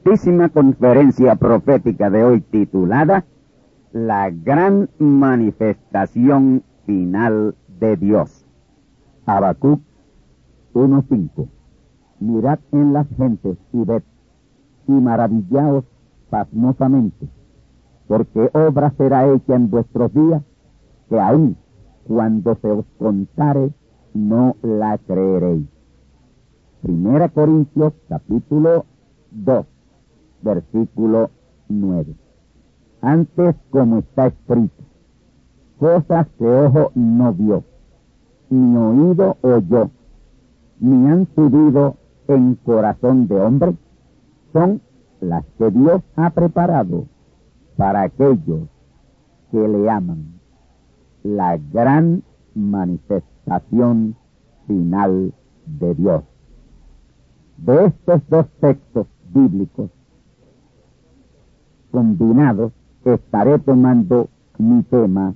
Importantísima 0.00 0.48
conferencia 0.48 1.36
profética 1.36 2.08
de 2.08 2.24
hoy 2.24 2.40
titulada 2.40 3.24
La 3.92 4.30
gran 4.30 4.88
manifestación 4.98 6.62
final 6.86 7.54
de 7.78 7.96
Dios. 7.96 8.46
Habacuc 9.26 9.80
1.5 10.72 11.48
Mirad 12.20 12.60
en 12.72 12.92
las 12.94 13.08
gentes 13.16 13.58
y 13.72 13.84
ved, 13.84 14.02
y 14.86 14.92
maravillaos 14.92 15.84
pasmosamente, 16.30 17.28
porque 18.08 18.50
obra 18.54 18.92
será 18.96 19.30
hecha 19.30 19.54
en 19.54 19.70
vuestros 19.70 20.12
días, 20.14 20.42
que 21.08 21.20
aún 21.20 21.56
cuando 22.06 22.54
se 22.56 22.70
os 22.70 22.86
contare, 22.98 23.70
no 24.14 24.56
la 24.62 24.98
creeréis. 24.98 25.66
Primera 26.82 27.28
Corintios 27.28 27.92
capítulo 28.08 28.84
2, 29.30 29.66
versículo 30.42 31.30
9. 31.68 32.14
Antes 33.02 33.56
como 33.70 33.98
está 33.98 34.26
escrito, 34.26 34.82
cosas 35.78 36.26
que 36.38 36.44
ojo 36.44 36.92
no 36.94 37.32
vio, 37.32 37.64
ni 38.50 38.76
oído 38.76 39.36
oyó, 39.40 39.90
ni 40.78 41.08
han 41.10 41.26
subido 41.34 41.96
en 42.28 42.56
corazón 42.56 43.26
de 43.26 43.40
hombre, 43.40 43.76
son 44.52 44.80
las 45.20 45.44
que 45.58 45.70
Dios 45.70 46.02
ha 46.16 46.30
preparado 46.30 47.06
para 47.76 48.02
aquellos 48.02 48.68
que 49.50 49.68
le 49.68 49.88
aman. 49.88 50.40
La 51.22 51.58
gran 51.72 52.22
manifestación 52.54 54.16
final 54.66 55.32
de 55.66 55.94
Dios. 55.94 56.22
De 57.58 57.86
estos 57.86 58.22
dos 58.28 58.46
textos 58.60 59.06
bíblicos 59.32 59.90
combinados 61.90 62.72
estaré 63.04 63.58
tomando 63.58 64.28
mi 64.58 64.82
tema 64.84 65.34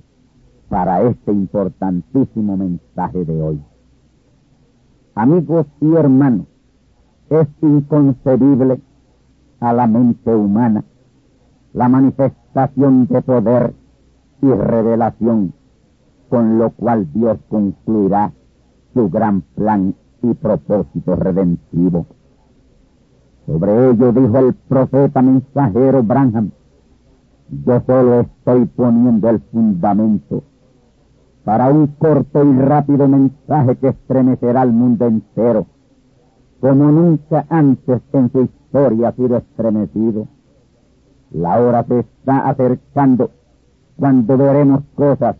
para 0.69 1.01
este 1.03 1.31
importantísimo 1.31 2.57
mensaje 2.57 3.25
de 3.25 3.41
hoy. 3.41 3.61
Amigos 5.15 5.67
y 5.81 5.93
hermanos, 5.93 6.47
es 7.29 7.47
inconcebible 7.61 8.81
a 9.59 9.73
la 9.73 9.87
mente 9.87 10.33
humana 10.33 10.83
la 11.73 11.89
manifestación 11.89 13.07
de 13.07 13.21
poder 13.21 13.73
y 14.41 14.47
revelación 14.47 15.53
con 16.29 16.57
lo 16.57 16.71
cual 16.71 17.11
Dios 17.13 17.37
concluirá 17.49 18.33
su 18.93 19.09
gran 19.09 19.41
plan 19.41 19.95
y 20.21 20.33
propósito 20.33 21.15
redentivo. 21.15 22.05
Sobre 23.45 23.89
ello 23.89 24.11
dijo 24.11 24.37
el 24.39 24.53
profeta 24.53 25.21
mensajero 25.21 26.03
Branham, 26.03 26.51
yo 27.65 27.81
solo 27.85 28.21
estoy 28.21 28.65
poniendo 28.65 29.29
el 29.29 29.39
fundamento 29.39 30.43
para 31.43 31.69
un 31.69 31.87
corto 31.87 32.43
y 32.43 32.57
rápido 32.57 33.07
mensaje 33.07 33.75
que 33.75 33.89
estremecerá 33.89 34.61
al 34.61 34.73
mundo 34.73 35.05
entero, 35.05 35.67
como 36.59 36.91
nunca 36.91 37.45
antes 37.49 38.01
en 38.13 38.31
su 38.31 38.41
historia 38.41 39.09
ha 39.09 39.11
sido 39.11 39.37
estremecido. 39.37 40.27
La 41.31 41.59
hora 41.59 41.83
se 41.83 41.99
está 41.99 42.49
acercando 42.49 43.29
cuando 43.95 44.37
veremos 44.37 44.81
cosas 44.95 45.35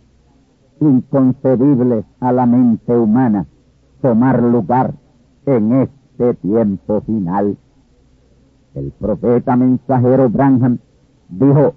inconcebibles 0.80 2.04
a 2.20 2.32
la 2.32 2.46
mente 2.46 2.96
humana 2.96 3.46
tomar 4.00 4.42
lugar 4.42 4.94
en 5.46 5.72
este 5.72 6.34
tiempo 6.34 7.00
final. 7.00 7.56
El 8.76 8.92
profeta 8.92 9.56
mensajero 9.56 10.28
Branham 10.28 10.78
dijo 11.30 11.72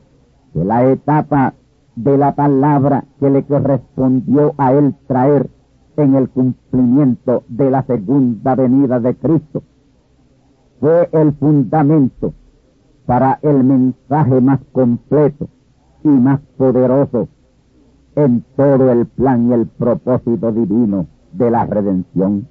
que 0.53 0.65
la 0.65 0.83
etapa 0.91 1.53
de 1.95 2.17
la 2.17 2.35
palabra 2.35 3.05
que 3.21 3.29
le 3.29 3.43
correspondió 3.43 4.53
a 4.57 4.73
él 4.73 4.93
traer 5.07 5.49
en 5.95 6.15
el 6.15 6.29
cumplimiento 6.29 7.43
de 7.47 7.71
la 7.71 7.83
segunda 7.83 8.53
venida 8.55 8.99
de 8.99 9.15
Cristo 9.15 9.63
fue 10.81 11.07
el 11.13 11.31
fundamento 11.35 12.33
para 13.05 13.39
el 13.43 13.63
mensaje 13.63 14.41
más 14.41 14.59
completo 14.73 15.47
y 16.03 16.09
más 16.09 16.41
poderoso 16.57 17.29
en 18.15 18.43
todo 18.57 18.91
el 18.91 19.05
plan 19.05 19.49
y 19.49 19.53
el 19.53 19.67
propósito 19.67 20.51
divino 20.51 21.07
de 21.31 21.49
la 21.49 21.65
redención. 21.65 22.49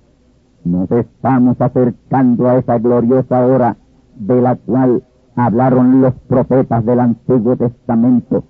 Nos 0.64 0.90
estamos 0.90 1.61
acercando 1.61 2.49
a 2.49 2.56
esa 2.56 2.78
gloriosa 2.78 3.46
hora 3.46 3.76
de 4.19 4.41
la 4.41 4.56
cual 4.56 5.03
hablaron 5.37 6.00
los 6.00 6.15
profetas 6.26 6.85
del 6.85 7.00
Antiguo 7.00 7.56
Testamento, 7.56 8.44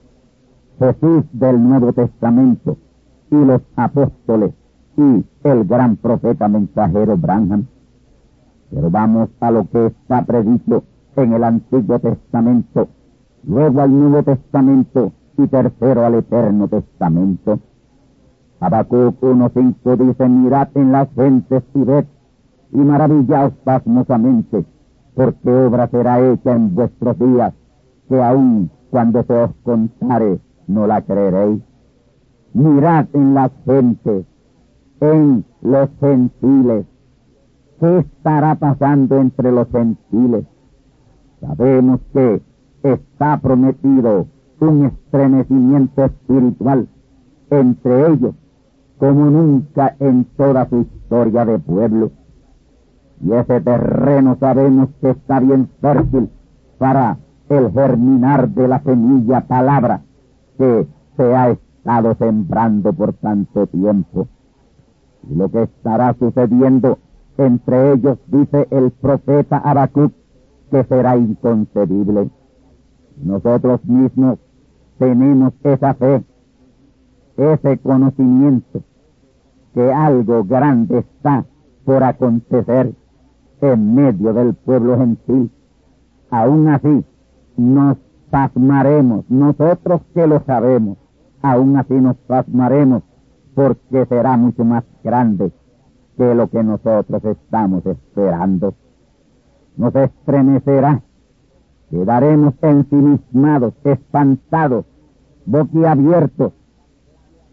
Jesús 0.78 1.24
del 1.32 1.62
Nuevo 1.62 1.92
Testamento 1.92 2.78
y 3.30 3.36
los 3.36 3.60
apóstoles 3.76 4.54
y 4.96 5.24
el 5.44 5.64
gran 5.64 5.96
profeta 5.96 6.48
mensajero 6.48 7.16
Branham. 7.16 7.66
Pero 8.70 8.90
vamos 8.90 9.28
a 9.40 9.50
lo 9.50 9.68
que 9.68 9.86
está 9.86 10.24
predicho 10.24 10.84
en 11.16 11.32
el 11.32 11.44
Antiguo 11.44 11.98
Testamento, 11.98 12.88
luego 13.44 13.80
al 13.80 13.90
Nuevo 13.90 14.22
Testamento 14.22 15.12
y 15.36 15.46
tercero 15.46 16.04
al 16.04 16.14
Eterno 16.14 16.68
Testamento. 16.68 17.58
Habacuc 18.60 19.20
1.5 19.20 19.96
dice, 19.96 20.28
mirad 20.28 20.68
en 20.74 20.92
las 20.92 21.08
gentes 21.14 21.62
y 21.74 21.84
ved, 21.84 22.06
y 22.72 22.78
maravillaos 22.78 23.52
pasmosamente, 23.64 24.64
porque 25.18 25.50
obra 25.50 25.88
será 25.88 26.20
hecha 26.20 26.52
en 26.52 26.76
vuestros 26.76 27.18
días, 27.18 27.52
que 28.08 28.22
aun 28.22 28.70
cuando 28.88 29.24
se 29.24 29.32
os 29.32 29.50
contare, 29.64 30.38
no 30.68 30.86
la 30.86 31.02
creeréis. 31.02 31.60
Mirad 32.54 33.06
en 33.14 33.34
las 33.34 33.50
gentes 33.64 34.26
en 35.00 35.44
los 35.60 35.88
gentiles. 35.98 36.86
¿Qué 37.80 37.98
estará 37.98 38.54
pasando 38.54 39.18
entre 39.18 39.50
los 39.50 39.66
gentiles? 39.72 40.44
Sabemos 41.40 41.98
que 42.12 42.40
está 42.84 43.40
prometido 43.40 44.28
un 44.60 44.86
estremecimiento 44.86 46.04
espiritual 46.04 46.86
entre 47.50 48.12
ellos 48.12 48.34
como 48.98 49.30
nunca 49.30 49.96
en 49.98 50.26
toda 50.36 50.68
su 50.68 50.82
historia 50.82 51.44
de 51.44 51.58
pueblo. 51.58 52.12
Y 53.20 53.32
ese 53.32 53.60
terreno 53.60 54.36
sabemos 54.38 54.90
que 55.00 55.10
está 55.10 55.40
bien 55.40 55.68
fértil 55.80 56.30
para 56.78 57.18
el 57.48 57.72
germinar 57.72 58.48
de 58.50 58.68
la 58.68 58.80
semilla 58.80 59.40
palabra 59.46 60.02
que 60.56 60.86
se 61.16 61.34
ha 61.34 61.50
estado 61.50 62.14
sembrando 62.14 62.92
por 62.92 63.14
tanto 63.14 63.66
tiempo. 63.66 64.28
Y 65.28 65.34
lo 65.34 65.48
que 65.50 65.64
estará 65.64 66.14
sucediendo 66.18 66.98
entre 67.38 67.92
ellos, 67.92 68.18
dice 68.26 68.66
el 68.70 68.90
profeta 68.90 69.58
Habacuc, 69.58 70.12
que 70.70 70.84
será 70.84 71.16
inconcebible. 71.16 72.30
Nosotros 73.22 73.84
mismos 73.84 74.38
tenemos 74.98 75.52
esa 75.62 75.94
fe, 75.94 76.22
ese 77.36 77.78
conocimiento, 77.78 78.82
que 79.74 79.92
algo 79.92 80.44
grande 80.44 80.98
está 80.98 81.44
por 81.84 82.02
acontecer 82.02 82.92
en 83.60 83.94
medio 83.94 84.32
del 84.32 84.54
pueblo 84.54 84.98
gentil. 84.98 85.50
Aún 86.30 86.68
así, 86.68 87.04
nos 87.56 87.96
pasmaremos, 88.30 89.24
nosotros 89.28 90.02
que 90.14 90.26
lo 90.26 90.40
sabemos, 90.40 90.98
aún 91.42 91.76
así 91.76 91.94
nos 91.94 92.16
pasmaremos, 92.16 93.02
porque 93.54 94.06
será 94.06 94.36
mucho 94.36 94.64
más 94.64 94.84
grande 95.02 95.50
que 96.16 96.34
lo 96.34 96.48
que 96.48 96.62
nosotros 96.62 97.24
estamos 97.24 97.84
esperando. 97.86 98.74
Nos 99.76 99.94
estremecerá, 99.94 101.02
quedaremos 101.90 102.54
ensimismados, 102.62 103.74
espantados, 103.84 104.84
boquiabiertos, 105.46 106.52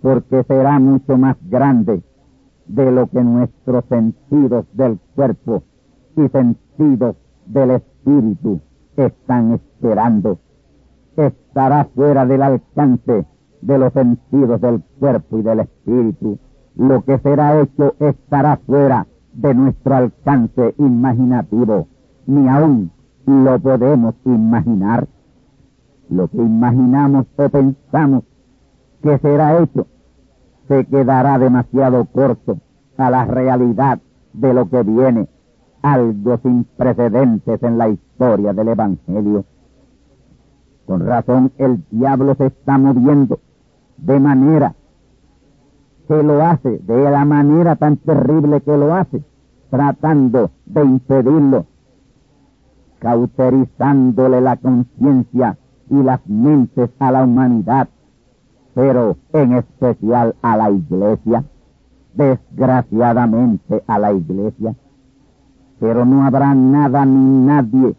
porque 0.02 0.44
será 0.44 0.80
mucho 0.80 1.18
más 1.18 1.38
grande 1.50 2.04
de 2.68 2.92
lo 2.92 3.08
que 3.08 3.24
nuestros 3.24 3.86
sentidos 3.86 4.66
del 4.74 5.00
cuerpo 5.16 5.64
y 6.16 6.28
sentidos 6.30 7.16
del 7.46 7.72
espíritu 7.72 8.62
están 8.96 9.54
esperando. 9.54 10.40
Estará 11.16 11.86
fuera 11.96 12.26
del 12.26 12.42
alcance 12.42 13.26
de 13.62 13.78
los 13.78 13.94
sentidos 13.94 14.62
del 14.62 14.82
cuerpo 15.00 15.40
y 15.40 15.42
del 15.42 15.60
espíritu. 15.62 16.40
Lo 16.76 17.04
que 17.04 17.18
será 17.20 17.62
hecho 17.62 17.96
estará 18.00 18.58
fuera 18.58 19.08
de 19.34 19.54
nuestro 19.54 19.96
alcance 19.96 20.76
imaginativo. 20.78 21.88
Ni 22.26 22.48
aún 22.48 22.92
lo 23.26 23.60
podemos 23.60 24.16
imaginar. 24.26 25.08
Lo 26.10 26.28
que 26.28 26.38
imaginamos 26.38 27.26
o 27.38 27.50
pensamos 27.50 28.24
que 29.02 29.18
será 29.20 29.62
hecho 29.62 29.88
se 30.68 30.86
quedará 30.86 31.38
demasiado 31.38 32.06
corto 32.06 32.58
a 32.98 33.10
la 33.10 33.26
realidad 33.26 34.00
de 34.34 34.54
lo 34.54 34.70
que 34.70 34.84
viene, 34.84 35.28
algo 35.86 36.38
sin 36.44 36.64
precedentes 36.64 37.62
en 37.62 37.78
la 37.78 37.90
historia 37.90 38.54
del 38.54 38.70
Evangelio. 38.70 39.46
Con 40.86 41.06
razón 41.06 41.52
el 41.58 41.84
diablo 41.92 42.36
se 42.36 42.48
está 42.48 42.78
moviendo 42.78 43.40
de 43.98 44.20
manera 44.20 44.76
que 46.08 46.22
lo 46.22 46.44
hace, 46.44 46.80
de 46.80 47.10
la 47.10 47.26
manera 47.26 47.76
tan 47.76 47.98
terrible 47.98 48.62
que 48.62 48.78
lo 48.78 48.94
hace, 48.94 49.24
tratando 49.70 50.52
de 50.66 50.84
impedirlo, 50.84 51.66
cauterizándole 53.00 54.42
la 54.42 54.58
conciencia 54.58 55.58
y 55.90 56.02
las 56.02 56.26
mentes 56.28 56.90
a 57.00 57.12
la 57.12 57.24
humanidad 57.24 57.90
pero 58.76 59.18
en 59.32 59.54
especial 59.54 60.36
a 60.42 60.58
la 60.58 60.70
iglesia, 60.70 61.46
desgraciadamente 62.14 63.82
a 63.88 63.98
la 63.98 64.12
iglesia. 64.12 64.76
Pero 65.80 66.06
no 66.06 66.24
habrá 66.24 66.54
nada 66.56 67.06
ni 67.06 67.46
nadie 67.46 67.96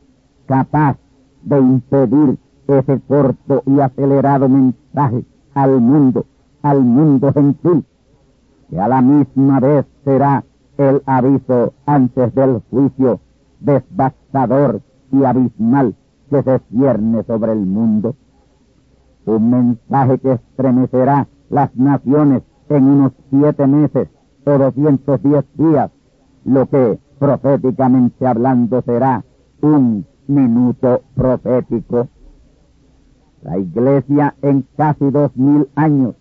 capaz 0.46 0.96
de 1.42 1.58
impedir 1.58 2.38
ese 2.68 3.00
corto 3.00 3.62
y 3.66 3.80
acelerado 3.80 4.48
mensaje 4.48 5.24
al 5.54 5.80
mundo, 5.80 6.26
al 6.62 6.82
mundo 6.82 7.32
gentil, 7.32 7.84
que 8.68 8.80
a 8.80 8.88
la 8.88 9.02
misma 9.02 9.60
vez 9.60 9.86
será 10.04 10.44
el 10.78 11.02
aviso 11.06 11.72
antes 11.86 12.34
del 12.34 12.62
juicio 12.70 13.20
devastador 13.60 14.82
y 15.12 15.24
abismal 15.24 15.94
que 16.30 16.42
se 16.42 16.58
cierne 16.70 17.22
sobre 17.24 17.52
el 17.52 17.64
mundo. 17.66 18.14
Un 19.24 19.50
mensaje 19.50 20.18
que 20.18 20.32
estremecerá 20.32 21.28
las 21.50 21.74
naciones 21.76 22.42
en 22.68 22.84
unos 22.84 23.12
siete 23.30 23.66
meses 23.66 24.08
o 24.44 24.58
doscientos 24.58 25.22
diez 25.22 25.44
días, 25.54 25.90
lo 26.44 26.66
que 26.66 26.98
proféticamente 27.18 28.26
hablando 28.26 28.82
será 28.82 29.24
un 29.60 30.06
minuto 30.26 31.02
profético. 31.14 32.08
La 33.42 33.58
iglesia 33.58 34.34
en 34.42 34.66
casi 34.76 35.10
dos 35.10 35.36
mil 35.36 35.68
años, 35.76 36.14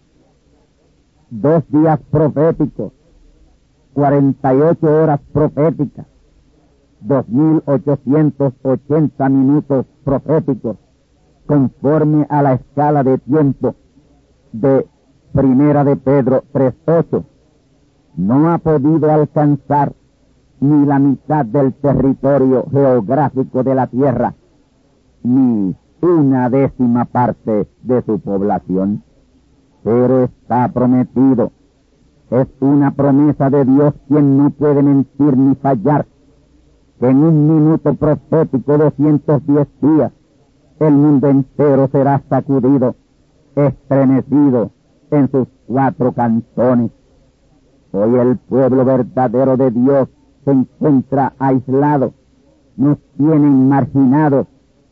dos 1.29 1.63
días 1.69 1.99
proféticos, 2.11 2.93
cuarenta 3.93 4.53
y 4.53 4.61
ocho 4.61 4.87
horas 4.87 5.19
proféticas, 5.33 6.05
dos 7.01 7.27
mil 7.29 7.63
ochocientos 7.65 8.53
ochenta 8.61 9.27
minutos 9.29 9.85
proféticos, 10.03 10.77
conforme 11.47 12.27
a 12.29 12.41
la 12.41 12.53
escala 12.53 13.03
de 13.03 13.17
tiempo 13.17 13.75
de 14.51 14.87
Primera 15.33 15.83
de 15.83 15.95
Pedro 15.97 16.43
3.8, 16.53 17.23
no 18.15 18.53
ha 18.53 18.57
podido 18.59 19.11
alcanzar 19.11 19.93
ni 20.65 20.85
la 20.85 20.99
mitad 20.99 21.45
del 21.45 21.73
territorio 21.73 22.65
geográfico 22.71 23.63
de 23.63 23.75
la 23.75 23.87
Tierra, 23.87 24.33
ni 25.23 25.75
una 26.01 26.49
décima 26.49 27.05
parte 27.05 27.67
de 27.83 28.01
su 28.03 28.19
población, 28.19 29.03
pero 29.83 30.23
está 30.23 30.67
prometido. 30.69 31.51
Es 32.31 32.47
una 32.59 32.91
promesa 32.91 33.49
de 33.49 33.65
Dios 33.65 33.93
quien 34.07 34.37
no 34.37 34.49
puede 34.49 34.81
mentir 34.81 35.37
ni 35.37 35.55
fallar, 35.55 36.07
que 36.99 37.09
en 37.09 37.17
un 37.23 37.47
minuto 37.47 37.93
profético 37.93 38.77
de 38.77 38.91
110 38.91 39.67
días 39.81 40.11
el 40.79 40.93
mundo 40.93 41.27
entero 41.27 41.87
será 41.91 42.23
sacudido, 42.27 42.95
estremecido 43.55 44.71
en 45.11 45.29
sus 45.29 45.47
cuatro 45.67 46.11
cantones. 46.11 46.91
Hoy 47.91 48.15
el 48.15 48.37
pueblo 48.37 48.83
verdadero 48.83 49.55
de 49.55 49.71
Dios 49.71 50.09
se 50.45 50.51
encuentra 50.51 51.33
aislado, 51.39 52.13
nos 52.77 52.97
tienen 53.17 53.67
marginados, 53.67 54.47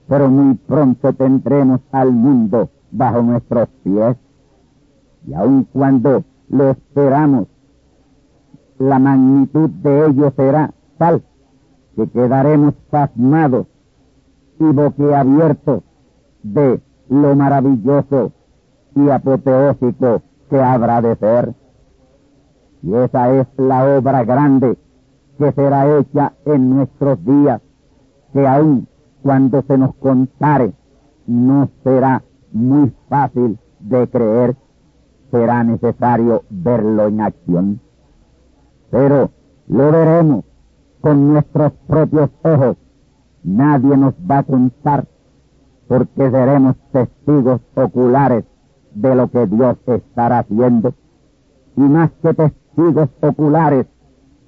pero 0.08 0.30
muy 0.30 0.56
pronto 0.56 1.14
tendremos 1.14 1.80
al 1.92 2.12
mundo 2.12 2.70
bajo 2.92 3.22
nuestros 3.22 3.70
pies. 3.84 4.18
Y 5.26 5.34
aun 5.34 5.66
cuando 5.72 6.24
lo 6.50 6.72
esperamos, 6.72 7.48
la 8.80 9.00
magnitud 9.00 9.70
de 9.70 10.08
ello 10.08 10.34
será 10.36 10.74
tal 10.98 11.24
que 11.96 12.08
quedaremos 12.10 12.74
pasmados 12.90 13.68
y 14.60 15.14
abierto 15.14 15.84
de 16.42 16.82
lo 17.10 17.36
maravilloso 17.36 18.32
y 18.96 19.10
apoteósico 19.10 20.22
que 20.50 20.60
habrá 20.60 21.02
de 21.02 21.16
ser. 21.16 21.54
Y 22.82 22.94
esa 22.96 23.34
es 23.34 23.48
la 23.58 23.98
obra 23.98 24.24
grande 24.24 24.78
que 25.38 25.52
será 25.52 25.98
hecha 25.98 26.34
en 26.46 26.70
nuestros 26.70 27.24
días, 27.26 27.62
que 28.34 28.48
aun 28.48 28.88
cuando 29.22 29.62
se 29.64 29.78
nos 29.78 29.96
contare 29.96 30.74
no 31.28 31.70
será 31.84 32.24
muy 32.52 32.94
fácil 33.10 33.58
de 33.80 34.08
creer, 34.10 34.56
será 35.32 35.64
necesario 35.64 36.44
verlo 36.50 37.08
en 37.08 37.22
acción. 37.22 37.80
Pero 38.92 39.32
lo 39.68 39.92
veremos 39.92 40.46
con 41.02 41.34
nuestros 41.34 41.72
propios 41.88 42.30
ojos 42.44 42.78
Nadie 43.44 43.98
nos 43.98 44.14
va 44.30 44.38
a 44.40 44.44
contar 44.44 45.06
porque 45.90 46.32
seremos 46.32 46.78
testigos 46.94 47.60
oculares 47.76 48.46
de 48.96 49.16
lo 49.16 49.30
que 49.30 49.46
Dios 49.48 49.78
estará 49.86 50.40
haciendo. 50.40 50.94
Y 51.76 51.82
más 51.82 52.12
que 52.22 52.34
testigos 52.34 53.10
oculares, 53.22 53.86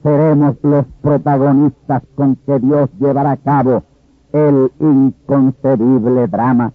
seremos 0.05 0.55
los 0.61 0.85
protagonistas 1.01 2.03
con 2.13 2.35
que 2.35 2.59
Dios 2.59 2.91
llevará 2.99 3.31
a 3.31 3.37
cabo 3.37 3.81
el 4.33 4.71
inconcebible 4.79 6.27
drama. 6.27 6.73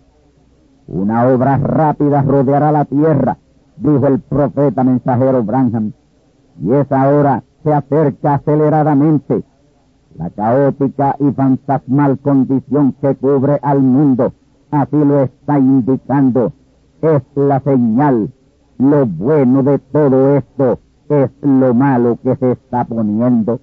Una 0.88 1.28
obra 1.28 1.56
rápida 1.58 2.22
rodeará 2.22 2.72
la 2.72 2.87
tierra, 2.87 3.38
dijo 3.76 4.04
el 4.08 4.18
profeta 4.18 4.82
mensajero 4.82 5.44
Branham, 5.44 5.92
Y 6.60 6.72
esa 6.72 7.08
hora 7.08 7.44
se 7.62 7.72
acerca 7.72 8.34
aceleradamente. 8.34 9.44
La 10.16 10.30
caótica 10.30 11.14
y 11.20 11.30
fantasmal 11.30 12.18
condición 12.18 12.96
que 13.00 13.14
cubre 13.14 13.60
al 13.62 13.80
mundo, 13.80 14.32
así 14.72 14.96
lo 14.96 15.20
está 15.22 15.56
indicando, 15.56 16.52
es 17.00 17.22
la 17.37 17.60
señal. 17.60 18.32
Lo 18.78 19.06
bueno 19.06 19.62
de 19.62 19.78
todo 19.78 20.37
esto 20.37 20.80
es 21.11 21.31
lo 21.43 21.75
malo 21.75 22.19
que 22.23 22.37
se 22.37 22.52
está 22.52 22.85
poniendo. 22.85 23.61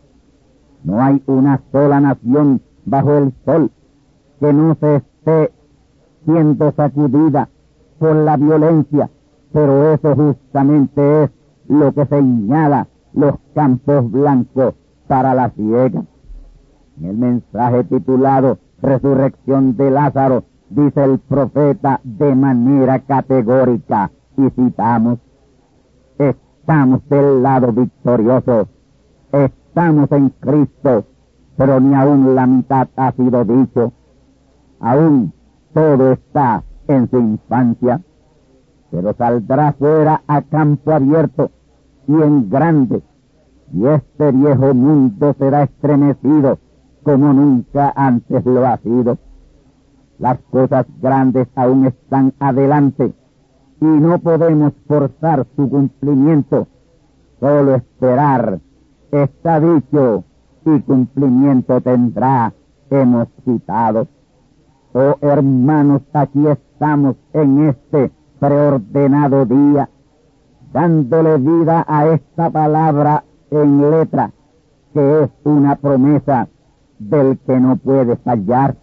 No 0.84 1.02
hay 1.02 1.22
una 1.26 1.62
sola 1.72 2.00
nación 2.00 2.62
bajo 2.86 3.18
el 3.18 3.34
sol 3.46 3.72
que 4.40 4.54
no 4.54 4.76
se 4.76 4.98
esté 4.98 5.52
siendo 6.26 6.72
sacudida 6.74 7.50
por 8.00 8.16
la 8.16 8.38
violencia, 8.38 9.10
pero 9.52 9.94
eso 9.94 10.16
justamente 10.16 11.24
es 11.24 11.32
lo 11.68 11.94
que 11.94 12.06
señala 12.06 12.88
los 13.14 13.36
campos 13.56 14.12
blancos 14.12 14.76
para 15.08 15.34
la 15.34 15.50
ciega. 15.52 16.04
En 17.00 17.06
el 17.06 17.18
mensaje 17.18 17.84
titulado 17.86 18.60
Resurrección 18.82 19.76
de 19.78 19.90
Lázaro, 19.90 20.44
dice 20.70 21.04
el 21.04 21.20
profeta 21.20 22.02
de 22.04 22.36
manera 22.36 23.00
categórica, 23.00 24.12
y 24.38 24.50
citamos, 24.52 25.20
estamos 26.68 27.08
del 27.08 27.44
lado 27.44 27.72
victorioso, 27.72 28.68
estamos 29.32 30.12
en 30.12 30.28
Cristo, 30.32 31.06
pero 31.56 31.80
ni 31.80 31.96
aún 31.96 32.36
la 32.36 32.46
mitad 32.46 32.90
ha 32.98 33.14
sido 33.14 33.46
dicho, 33.46 33.94
aún 34.82 35.32
todo 35.74 36.12
está 36.12 36.66
en 36.90 37.10
su 37.10 37.20
infancia, 37.20 38.02
pero 38.92 39.14
saldrá 39.14 39.72
fuera 39.80 40.24
a 40.28 40.42
campo 40.42 40.92
abierto 40.92 41.52
y 42.06 42.22
en 42.22 42.50
grande, 42.50 43.02
y 43.72 43.86
este 43.86 44.34
viejo 44.34 44.74
mundo 44.74 45.34
será 45.40 45.64
estremecido 45.64 46.60
como 47.02 47.32
nunca 47.32 47.94
antes 47.96 48.46
lo 48.46 48.68
ha 48.68 48.76
sido. 48.80 49.18
Las 50.20 50.38
cosas 50.52 50.86
grandes 51.00 51.48
aún 51.56 51.86
están 51.86 52.34
adelante 52.40 53.14
y 53.80 53.86
no 53.86 54.20
podemos 54.20 54.74
forzar 54.88 55.46
su 55.56 55.70
cumplimiento, 55.70 56.68
solo 57.40 57.76
esperar. 57.76 58.60
Está 59.12 59.60
dicho 59.60 60.24
y 60.66 60.80
cumplimiento 60.82 61.80
tendrá, 61.82 62.54
hemos 62.90 63.28
citado. 63.46 64.08
Oh 64.94 65.16
hermanos, 65.22 66.02
aquí 66.14 66.46
estamos 66.48 67.16
en 67.34 67.70
este 67.70 68.12
preordenado 68.40 69.46
día, 69.46 69.90
dándole 70.74 71.38
vida 71.38 71.86
a 71.88 72.08
esta 72.08 72.50
palabra 72.50 73.24
en 73.52 73.92
letra, 73.92 74.32
que 74.94 75.24
es 75.24 75.30
una 75.44 75.76
promesa 75.76 76.48
del 77.00 77.38
que 77.40 77.60
no 77.60 77.78
puede 77.78 78.16
fallar. 78.18 78.76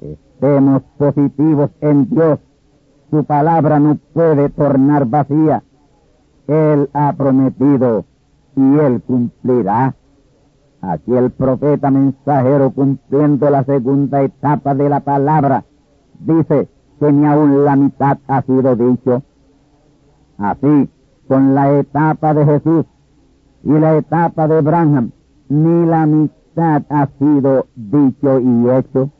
Estemos 0.00 0.82
positivos 0.98 1.70
en 1.80 2.10
Dios, 2.10 2.38
su 3.12 3.24
palabra 3.24 3.78
no 3.78 3.98
puede 4.14 4.48
tornar 4.48 5.04
vacía. 5.04 5.62
Él 6.46 6.88
ha 6.94 7.12
prometido 7.12 8.06
y 8.56 8.78
Él 8.78 9.02
cumplirá. 9.02 9.94
Aquí 10.80 11.14
el 11.14 11.30
profeta 11.30 11.90
mensajero 11.90 12.70
cumpliendo 12.70 13.50
la 13.50 13.64
segunda 13.64 14.22
etapa 14.22 14.74
de 14.74 14.88
la 14.88 15.00
palabra 15.00 15.64
dice 16.20 16.70
que 16.98 17.12
ni 17.12 17.26
aún 17.26 17.66
la 17.66 17.76
mitad 17.76 18.16
ha 18.28 18.40
sido 18.42 18.76
dicho. 18.76 19.22
Así, 20.38 20.88
con 21.28 21.54
la 21.54 21.70
etapa 21.80 22.32
de 22.32 22.46
Jesús 22.46 22.86
y 23.62 23.72
la 23.72 23.94
etapa 23.98 24.48
de 24.48 24.56
Abraham, 24.56 25.10
ni 25.50 25.84
la 25.84 26.06
mitad 26.06 26.82
ha 26.88 27.08
sido 27.18 27.66
dicho 27.76 28.40
y 28.40 28.70
hecho. 28.70 29.10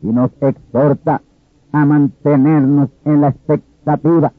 Y 0.00 0.06
nos 0.06 0.30
exhorta 0.40 1.20
a 1.72 1.84
mantenernos 1.84 2.88
en 3.04 3.20
la 3.20 3.28
expectativa, 3.28 4.32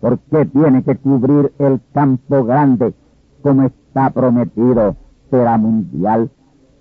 porque 0.00 0.46
tiene 0.46 0.82
que 0.82 0.96
cubrir 0.96 1.52
el 1.58 1.80
campo 1.92 2.44
grande 2.44 2.94
como 3.42 3.62
está 3.62 4.10
prometido 4.10 4.96
será 5.30 5.58
mundial, 5.58 6.30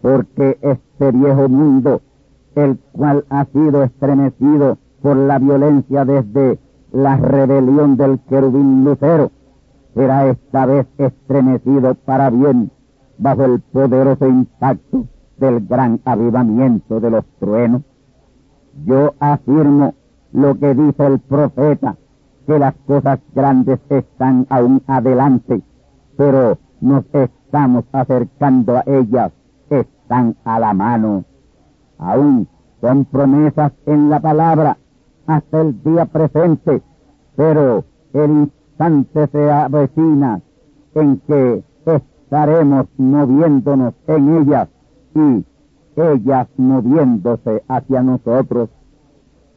porque 0.02 0.58
este 0.62 1.12
viejo 1.12 1.50
mundo, 1.50 2.02
el 2.56 2.78
cual 2.92 3.26
ha 3.30 3.46
sido 3.46 3.84
estremecido 3.84 4.78
por 5.02 5.18
la 5.18 5.40
violencia 5.40 6.06
desde 6.06 6.60
la 6.92 7.18
rebelión 7.18 7.98
del 7.98 8.20
querubín 8.30 8.84
lucero, 8.84 9.32
será 9.96 10.28
esta 10.28 10.66
vez 10.66 10.88
estremecido 10.98 11.96
para 11.96 12.30
bien 12.30 12.72
bajo 13.18 13.46
el 13.46 13.60
poderoso 13.60 14.28
impacto 14.28 15.08
del 15.38 15.66
gran 15.68 16.00
avivamiento 16.06 17.00
de 17.00 17.10
los 17.10 17.26
truenos. 17.40 17.82
Yo 18.86 19.14
afirmo 19.20 19.94
lo 20.32 20.58
que 20.60 20.74
dice 20.74 21.06
el 21.06 21.20
profeta, 21.20 21.96
que 22.46 22.60
las 22.60 22.74
cosas 22.86 23.20
grandes 23.34 23.80
están 23.90 24.46
aún 24.50 24.82
adelante, 24.88 25.62
pero 26.18 26.58
nos 26.82 27.06
estamos 27.14 27.86
acercando 27.92 28.78
a 28.78 28.84
ellas, 28.86 29.32
están 29.70 30.36
a 30.44 30.60
la 30.60 30.74
mano. 30.74 31.24
Aún 31.98 32.48
son 32.82 33.06
promesas 33.06 33.72
en 33.86 34.10
la 34.10 34.20
palabra 34.20 34.78
hasta 35.28 35.62
el 35.62 35.82
día 35.84 36.06
presente, 36.06 36.82
pero 37.36 37.86
el 38.14 38.32
instante 38.32 39.28
se 39.28 39.52
avecina 39.52 40.42
en 40.96 41.20
que 41.20 41.64
estaremos 41.86 42.88
moviéndonos 42.98 43.94
en 44.08 44.38
ellas 44.38 44.68
y 45.16 45.46
ellas 45.96 46.48
moviéndose 46.58 47.64
hacia 47.68 48.02
nosotros. 48.02 48.70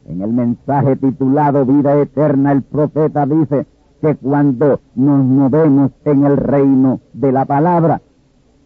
En 0.05 0.21
el 0.21 0.31
mensaje 0.31 0.95
titulado 0.95 1.65
Vida 1.65 1.99
Eterna, 1.99 2.51
el 2.51 2.63
profeta 2.63 3.25
dice, 3.25 3.65
que 4.01 4.15
cuando 4.15 4.79
nos 4.95 5.25
movemos 5.25 5.91
en 6.05 6.25
el 6.25 6.37
reino 6.37 6.99
de 7.13 7.31
la 7.31 7.45
palabra, 7.45 8.01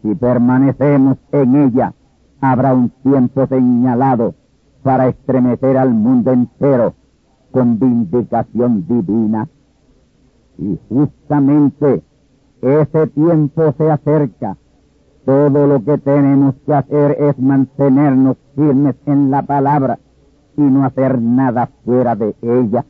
si 0.01 0.15
permanecemos 0.15 1.17
en 1.31 1.55
ella, 1.55 1.93
habrá 2.41 2.73
un 2.73 2.89
tiempo 3.03 3.47
señalado 3.47 4.35
para 4.83 5.07
estremecer 5.07 5.77
al 5.77 5.91
mundo 5.91 6.31
entero 6.31 6.93
con 7.51 7.79
vindicación 7.79 8.85
divina. 8.87 9.47
Y 10.57 10.79
justamente 10.89 12.03
ese 12.61 13.07
tiempo 13.07 13.73
se 13.77 13.89
acerca. 13.89 14.57
Todo 15.25 15.67
lo 15.67 15.83
que 15.83 15.97
tenemos 15.97 16.55
que 16.65 16.73
hacer 16.73 17.17
es 17.19 17.37
mantenernos 17.37 18.37
firmes 18.55 18.95
en 19.05 19.31
la 19.31 19.43
palabra 19.43 19.99
y 20.57 20.61
no 20.61 20.85
hacer 20.85 21.21
nada 21.21 21.69
fuera 21.85 22.15
de 22.15 22.35
ella 22.41 22.85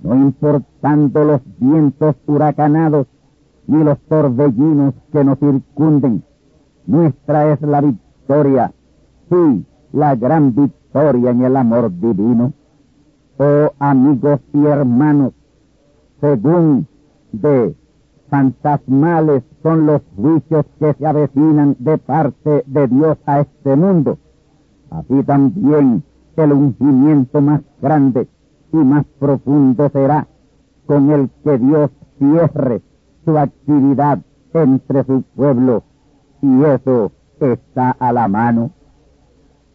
no 0.00 0.14
importando 0.14 1.24
los 1.24 1.40
vientos 1.58 2.16
huracanados 2.26 3.06
ni 3.66 3.82
los 3.84 3.98
torbellinos 4.08 4.94
que 5.12 5.24
nos 5.24 5.38
circunden. 5.38 6.22
Nuestra 6.86 7.52
es 7.52 7.60
la 7.60 7.80
victoria, 7.80 8.72
sí, 9.28 9.66
la 9.92 10.14
gran 10.16 10.54
victoria 10.54 11.30
en 11.30 11.42
el 11.42 11.56
amor 11.56 11.90
divino. 11.90 12.52
Oh 13.38 13.72
amigos 13.78 14.40
y 14.52 14.64
hermanos, 14.64 15.32
según 16.20 16.86
de 17.32 17.76
fantasmales 18.28 19.42
son 19.62 19.86
los 19.86 20.02
juicios 20.16 20.66
que 20.78 20.94
se 20.94 21.06
avecinan 21.06 21.76
de 21.78 21.98
parte 21.98 22.64
de 22.66 22.88
Dios 22.88 23.18
a 23.26 23.40
este 23.40 23.76
mundo, 23.76 24.18
así 24.90 25.22
también 25.24 26.04
el 26.36 26.52
ungimiento 26.52 27.40
más 27.40 27.62
grande 27.82 28.28
y 28.72 28.76
más 28.76 29.04
profundo 29.18 29.88
será 29.90 30.26
con 30.86 31.10
el 31.10 31.30
que 31.42 31.58
Dios 31.58 31.90
cierre 32.18 32.82
su 33.24 33.36
actividad 33.36 34.20
entre 34.54 35.04
su 35.04 35.22
pueblo 35.34 35.82
y 36.40 36.64
eso 36.64 37.12
está 37.40 37.90
a 37.98 38.12
la 38.12 38.28
mano. 38.28 38.70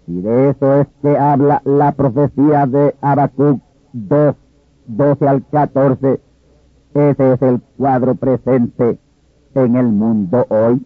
Y 0.07 0.21
de 0.21 0.49
eso 0.49 0.81
es 0.81 0.87
que 1.01 1.17
habla 1.17 1.61
la 1.65 1.93
profecía 1.93 2.65
de 2.65 2.95
Habacuc 3.01 3.61
2, 3.93 4.35
12 4.87 5.27
al 5.27 5.45
14. 5.47 6.19
Ese 6.93 7.33
es 7.33 7.41
el 7.41 7.61
cuadro 7.77 8.15
presente 8.15 8.99
en 9.55 9.75
el 9.75 9.87
mundo 9.87 10.45
hoy. 10.49 10.85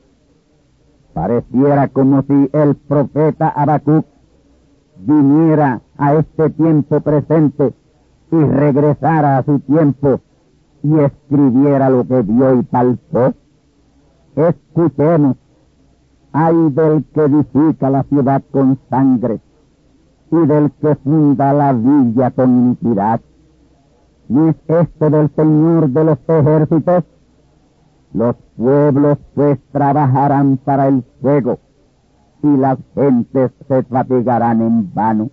Pareciera 1.14 1.90
como 1.90 2.22
si 2.22 2.50
el 2.54 2.76
profeta 2.76 3.50
Habacuc 3.50 4.06
viniera 5.00 5.82
a 5.98 6.16
este 6.16 6.50
tiempo 6.52 7.02
presente 7.02 7.74
y 8.32 8.36
regresara 8.36 9.38
a 9.38 9.44
su 9.44 9.60
tiempo 9.60 10.22
y 10.84 10.98
escribiera 11.00 11.90
lo 11.90 12.08
que 12.08 12.22
vio 12.22 12.60
y 12.60 12.64
palpó. 12.64 13.34
Escuchemos, 14.36 15.36
hay 16.32 16.70
del 16.70 17.04
que 17.14 17.22
edifica 17.22 17.90
la 17.90 18.04
ciudad 18.04 18.44
con 18.52 18.80
sangre 18.90 19.42
y 20.32 20.46
del 20.46 20.72
que 20.72 20.96
funda 20.96 21.52
la 21.52 21.74
villa 21.74 22.32
con 22.32 22.50
iniquidad. 22.50 23.20
¿Y 24.30 24.40
es 24.50 24.56
esto 24.68 25.10
del 25.10 25.30
Señor 25.36 25.90
de 25.90 26.04
los 26.04 26.18
ejércitos? 26.28 27.04
Los 28.14 28.36
pueblos 28.58 29.18
pues 29.36 29.60
trabajarán 29.72 30.58
para 30.58 30.88
el 30.88 31.04
fuego 31.22 31.60
y 32.44 32.58
las 32.58 32.78
gentes 32.94 33.52
se 33.68 33.84
fatigarán 33.84 34.62
en 34.62 34.94
vano. 34.94 35.30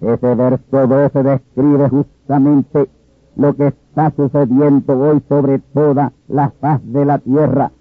Ese 0.00 0.34
verso 0.34 0.86
12 0.86 1.22
describe 1.22 1.88
justamente 1.88 2.90
lo 3.36 3.54
que 3.56 3.68
está 3.68 4.12
sucediendo 4.16 4.98
hoy 4.98 5.22
sobre 5.28 5.58
toda 5.58 6.12
la 6.28 6.50
faz 6.60 6.80
de 6.84 7.04
la 7.04 7.18
tierra. 7.18 7.72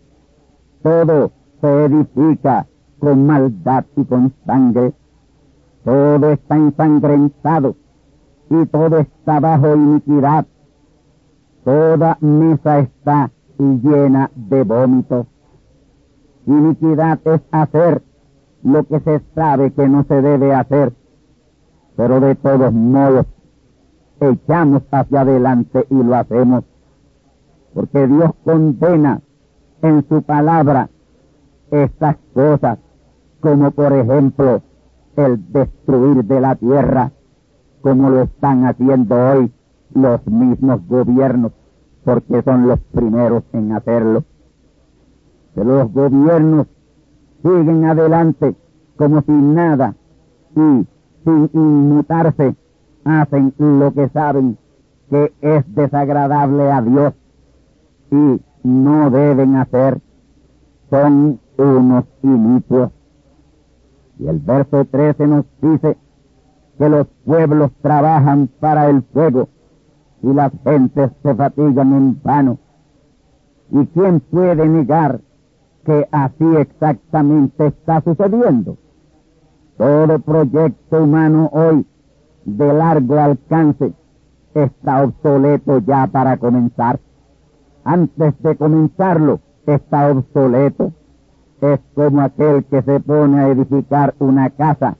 Todo 0.82 1.32
se 1.62 1.86
edifica 1.86 2.68
con 3.00 3.28
maldad 3.28 3.86
y 3.96 4.04
con 4.06 4.34
sangre. 4.46 4.94
Todo 5.84 6.32
está 6.32 6.56
ensangrentado 6.56 7.76
y 8.50 8.66
todo 8.66 9.00
está 9.00 9.40
bajo 9.40 9.76
iniquidad. 9.76 10.46
Toda 11.64 12.18
mesa 12.22 12.80
está 12.80 13.32
llena 13.58 14.32
de 14.36 14.64
vómito. 14.64 15.28
Iniquidad 16.46 17.20
es 17.26 17.42
hacer 17.52 18.02
lo 18.64 18.84
que 18.86 19.00
se 19.02 19.22
sabe 19.36 19.72
que 19.72 19.88
no 19.88 20.04
se 20.04 20.22
debe 20.22 20.54
hacer, 20.54 20.94
pero 21.96 22.20
de 22.20 22.36
todos 22.36 22.74
modos 22.74 23.26
echamos 24.20 24.84
hacia 24.92 25.22
adelante 25.22 25.86
y 25.90 26.04
lo 26.04 26.16
hacemos, 26.16 26.64
porque 27.74 28.08
Dios 28.08 28.32
condena 28.44 29.22
en 29.82 30.06
su 30.10 30.22
palabra 30.24 30.90
estas 31.72 32.18
cosas, 32.34 32.80
como 33.40 33.72
por 33.72 33.94
ejemplo 33.94 34.62
el 35.16 35.52
destruir 35.52 36.26
de 36.26 36.42
la 36.42 36.56
tierra, 36.56 37.12
como 37.82 38.10
lo 38.10 38.24
están 38.24 38.66
haciendo 38.66 39.16
hoy 39.16 39.52
los 39.94 40.26
mismos 40.28 40.86
gobiernos, 40.88 41.52
porque 42.04 42.42
son 42.44 42.68
los 42.68 42.80
primeros 42.92 43.44
en 43.54 43.72
hacerlo. 43.72 44.24
Pero 45.56 45.80
los 45.80 45.94
gobiernos 45.94 46.68
siguen 47.42 47.86
adelante 47.86 48.56
como 48.96 49.22
sin 49.22 49.54
nada 49.56 49.96
y 50.56 50.86
sin 51.24 51.50
inmutarse 51.54 52.56
hacen 53.06 53.54
lo 53.58 53.94
que 53.94 54.10
saben 54.10 54.58
que 55.10 55.34
es 55.42 55.76
desagradable 55.76 56.72
a 56.72 56.82
Dios 56.82 57.14
y 58.12 58.42
no 58.64 59.10
deben 59.10 59.56
hacer. 59.56 60.00
Son 60.90 61.40
unos 61.58 62.06
inicuos. 62.24 62.92
Y 64.20 64.28
el 64.28 64.40
verso 64.40 64.86
13 64.86 65.28
nos 65.28 65.46
dice 65.62 65.98
que 66.80 66.88
los 66.88 67.08
pueblos 67.26 67.72
trabajan 67.82 68.50
para 68.62 68.90
el 68.90 69.04
fuego 69.14 69.50
y 70.24 70.34
las 70.34 70.52
gentes 70.64 71.12
se 71.22 71.36
fatigan 71.36 71.94
en 71.94 72.24
vano. 72.24 72.58
¿Y 73.70 73.86
quién 73.88 74.22
puede 74.22 74.66
negar 74.68 75.20
que 75.84 76.08
así 76.10 76.56
exactamente 76.58 77.68
está 77.68 78.02
sucediendo? 78.02 78.78
Todo 79.78 80.20
proyecto 80.20 81.04
humano 81.04 81.50
hoy 81.52 81.86
de 82.46 82.74
largo 82.74 83.20
alcance 83.20 83.92
está 84.54 85.04
obsoleto 85.04 85.80
ya 85.80 86.08
para 86.08 86.38
comenzar. 86.38 87.02
Antes 87.84 88.42
de 88.42 88.56
comenzarlo 88.56 89.42
está 89.68 90.12
obsoleto. 90.12 90.94
Es 91.60 91.82
como 91.94 92.22
aquel 92.22 92.64
que 92.64 92.82
se 92.82 93.02
pone 93.02 93.38
a 93.38 93.50
edificar 93.50 94.16
una 94.20 94.50
casa 94.50 94.96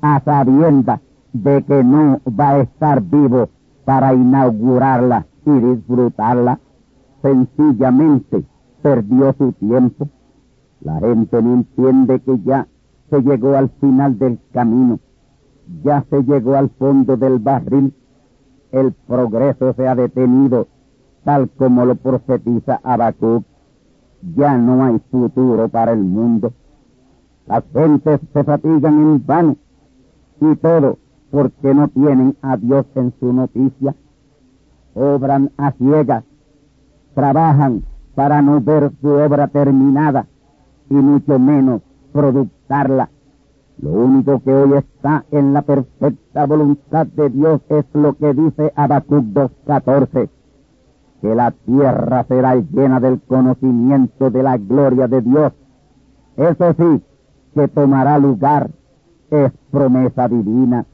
a 0.00 0.20
sabienda 0.24 1.02
de 1.42 1.62
que 1.64 1.84
no 1.84 2.20
va 2.28 2.50
a 2.50 2.60
estar 2.60 3.02
vivo 3.02 3.48
para 3.84 4.14
inaugurarla 4.14 5.26
y 5.44 5.50
disfrutarla. 5.50 6.60
Sencillamente 7.22 8.44
perdió 8.82 9.34
su 9.36 9.52
tiempo. 9.52 10.08
La 10.80 11.00
gente 11.00 11.42
no 11.42 11.54
entiende 11.54 12.20
que 12.20 12.38
ya 12.44 12.66
se 13.10 13.22
llegó 13.22 13.56
al 13.56 13.70
final 13.80 14.18
del 14.18 14.38
camino 14.52 14.98
ya 15.82 16.04
se 16.08 16.22
llegó 16.22 16.56
al 16.56 16.70
fondo 16.70 17.16
del 17.16 17.38
barril, 17.38 17.94
el 18.72 18.92
progreso 18.92 19.74
se 19.74 19.86
ha 19.86 19.94
detenido, 19.94 20.66
tal 21.24 21.50
como 21.50 21.84
lo 21.84 21.94
profetiza 21.94 22.80
Habacuc. 22.82 23.44
Ya 24.34 24.56
no 24.56 24.84
hay 24.84 24.98
futuro 25.10 25.68
para 25.68 25.92
el 25.92 26.00
mundo. 26.00 26.52
Las 27.46 27.62
gentes 27.72 28.20
se 28.32 28.44
fatigan 28.44 28.98
en 28.98 29.24
vano 29.24 29.56
y 30.40 30.56
todo 30.56 30.98
porque 31.30 31.74
no 31.74 31.88
tienen 31.88 32.36
a 32.42 32.56
Dios 32.56 32.86
en 32.94 33.12
su 33.20 33.32
noticia. 33.32 33.94
Obran 34.94 35.50
a 35.56 35.72
ciegas, 35.72 36.24
trabajan 37.14 37.84
para 38.14 38.42
no 38.42 38.60
ver 38.60 38.90
su 39.00 39.08
obra 39.08 39.48
terminada 39.48 40.26
y 40.90 40.94
mucho 40.94 41.38
menos 41.38 41.82
productarla 42.12 43.10
lo 43.80 43.92
único 43.92 44.40
que 44.40 44.52
hoy 44.52 44.72
está 44.72 45.24
en 45.30 45.52
la 45.52 45.62
perfecta 45.62 46.46
voluntad 46.46 47.06
de 47.06 47.30
Dios 47.30 47.60
es 47.68 47.84
lo 47.92 48.14
que 48.14 48.34
dice 48.34 48.72
Habacuc 48.74 49.24
2.14, 49.26 50.28
que 51.20 51.34
la 51.34 51.52
tierra 51.52 52.24
será 52.24 52.56
llena 52.56 52.98
del 52.98 53.20
conocimiento 53.20 54.30
de 54.30 54.42
la 54.42 54.56
gloria 54.56 55.06
de 55.06 55.20
Dios. 55.20 55.52
Eso 56.36 56.74
sí, 56.76 57.02
que 57.54 57.68
tomará 57.68 58.18
lugar 58.18 58.70
es 59.30 59.52
promesa 59.70 60.26
divina. 60.26 60.84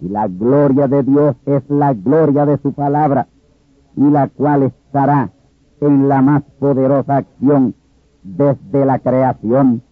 Y 0.00 0.08
la 0.08 0.28
gloria 0.28 0.88
de 0.88 1.02
Dios 1.02 1.36
es 1.46 1.62
la 1.68 1.92
gloria 1.92 2.46
de 2.46 2.58
su 2.58 2.72
palabra, 2.72 3.28
y 3.96 4.10
la 4.10 4.28
cual 4.28 4.62
estará 4.62 5.30
en 5.80 6.08
la 6.08 6.22
más 6.22 6.42
poderosa 6.58 7.16
acción 7.16 7.74
desde 8.22 8.84
la 8.84 8.98
creación. 9.00 9.82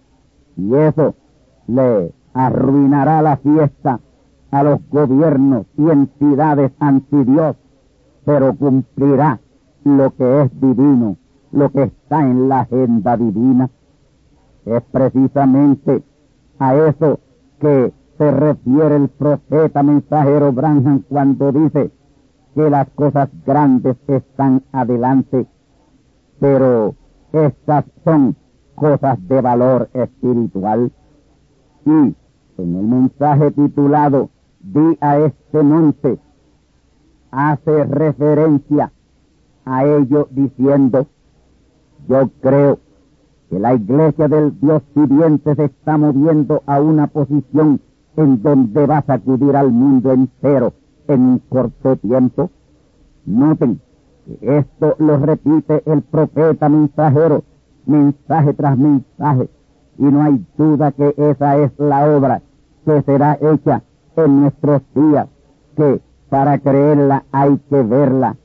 Y 0.57 0.75
eso 0.75 1.15
le 1.67 2.13
arruinará 2.35 3.23
la 3.23 3.37
fiesta 3.39 4.01
a 4.51 4.63
los 4.63 4.81
gobiernos 4.91 5.67
y 5.77 5.91
entidades 5.91 6.73
anti 6.79 7.25
Dios, 7.25 7.57
pero 8.25 8.55
cumplirá 8.55 9.41
lo 9.85 10.15
que 10.15 10.43
es 10.43 10.61
divino, 10.61 11.17
lo 11.53 11.71
que 11.71 11.85
está 11.85 12.21
en 12.21 12.49
la 12.49 12.61
agenda 12.61 13.17
divina. 13.17 13.71
Es 14.65 14.83
precisamente 14.91 16.03
a 16.59 16.75
eso 16.75 17.21
que 17.61 17.93
se 18.19 18.31
refiere 18.31 18.97
el 18.97 19.09
profeta 19.09 19.83
mensajero 19.83 20.53
Branham 20.53 21.03
cuando 21.09 21.53
dice 21.53 21.91
que 22.55 22.71
las 22.71 22.89
cosas 22.91 23.29
grandes 23.45 23.97
están 24.07 24.63
adelante, 24.73 25.47
pero 26.41 26.95
estas 27.33 27.85
son 28.05 28.37
cosas 28.75 29.19
de 29.29 29.41
valor 29.41 29.91
espiritual. 29.93 30.91
Y 31.85 31.91
en 31.91 32.15
el 32.77 32.87
mensaje 32.87 33.51
titulado 33.51 34.31
Di 34.61 34.99
a 35.01 35.19
este 35.19 35.63
monte, 35.63 36.19
hace 37.31 37.85
referencia 37.85 38.91
a 39.65 39.85
ello 39.85 40.29
diciendo, 40.31 41.07
yo 42.09 42.31
creo 42.41 42.79
que 43.51 43.59
la 43.59 43.75
iglesia 43.75 44.27
del 44.27 44.59
Dios 44.59 44.83
viviente 44.95 45.55
se 45.55 45.65
está 45.67 45.99
moviendo 45.99 46.63
a 46.67 46.81
una 46.81 47.07
posición 47.07 47.81
en 48.17 48.43
donde 48.43 48.87
va 48.87 48.99
a 48.99 49.07
sacudir 49.07 49.57
al 49.57 49.71
mundo 49.71 50.13
entero 50.13 50.73
en 51.09 51.21
un 51.21 51.39
corto 51.49 51.97
tiempo. 51.97 52.51
Noten 53.25 53.81
que 54.25 54.59
esto 54.59 54.97
lo 54.99 55.19
repite 55.19 55.83
el 55.87 56.03
profeta 56.03 56.69
mensajero, 56.69 57.45
mensaje 57.87 58.55
tras 58.55 58.77
mensaje, 58.77 59.49
y 59.99 60.05
no 60.05 60.23
hay 60.23 60.45
duda 60.57 60.93
que 60.93 61.15
esa 61.17 61.59
es 61.59 61.73
la 61.79 62.17
obra 62.17 62.43
que 62.85 63.03
será 63.03 63.39
hecha 63.41 63.83
en 64.17 64.41
nuestros 64.41 64.83
días, 64.95 65.29
que 65.77 66.01
para 66.29 66.59
creerla 66.59 67.25
hay 67.33 67.59
que 67.71 67.83
verla, 67.83 68.37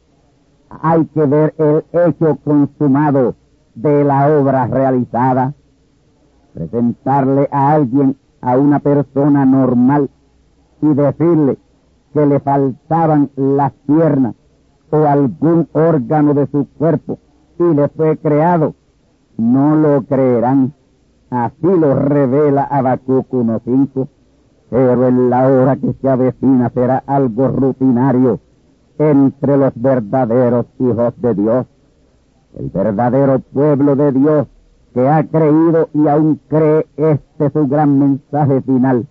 hay 0.69 1.05
que 1.05 1.25
ver 1.25 1.53
el 1.57 1.83
hecho 1.91 2.37
consumado 2.43 3.35
de 3.75 4.03
la 4.03 4.27
obra 4.37 4.67
realizada, 4.67 5.53
presentarle 6.53 7.47
a 7.51 7.71
alguien, 7.73 8.17
a 8.41 8.57
una 8.57 8.79
persona 8.79 9.45
normal, 9.45 10.09
y 10.81 10.93
decirle 10.93 11.57
que 12.13 12.25
le 12.25 12.39
faltaban 12.39 13.29
las 13.35 13.71
piernas 13.85 14.35
o 14.89 14.97
algún 15.05 15.67
órgano 15.73 16.33
de 16.33 16.47
su 16.47 16.67
cuerpo 16.77 17.19
y 17.59 17.73
le 17.75 17.87
fue 17.89 18.17
creado, 18.17 18.73
no 19.37 19.75
lo 19.75 20.03
creerán 20.03 20.73
Así 21.31 21.65
lo 21.65 21.95
revela 21.95 22.63
Habacuc 22.63 23.31
1.5. 23.31 24.07
Pero 24.69 25.07
en 25.07 25.29
la 25.29 25.47
hora 25.47 25.77
que 25.77 25.93
se 25.93 26.09
avecina 26.09 26.69
será 26.73 27.03
algo 27.07 27.47
rutinario 27.47 28.39
entre 28.99 29.57
los 29.57 29.71
verdaderos 29.75 30.65
hijos 30.77 31.13
de 31.21 31.33
Dios. 31.33 31.65
El 32.57 32.69
verdadero 32.69 33.39
pueblo 33.39 33.95
de 33.95 34.11
Dios 34.11 34.47
que 34.93 35.07
ha 35.07 35.23
creído 35.23 35.89
y 35.93 36.07
aún 36.07 36.39
cree 36.47 36.87
este 36.97 37.49
su 37.51 37.67
gran 37.67 37.97
mensaje 37.99 38.61
final. 38.61 39.07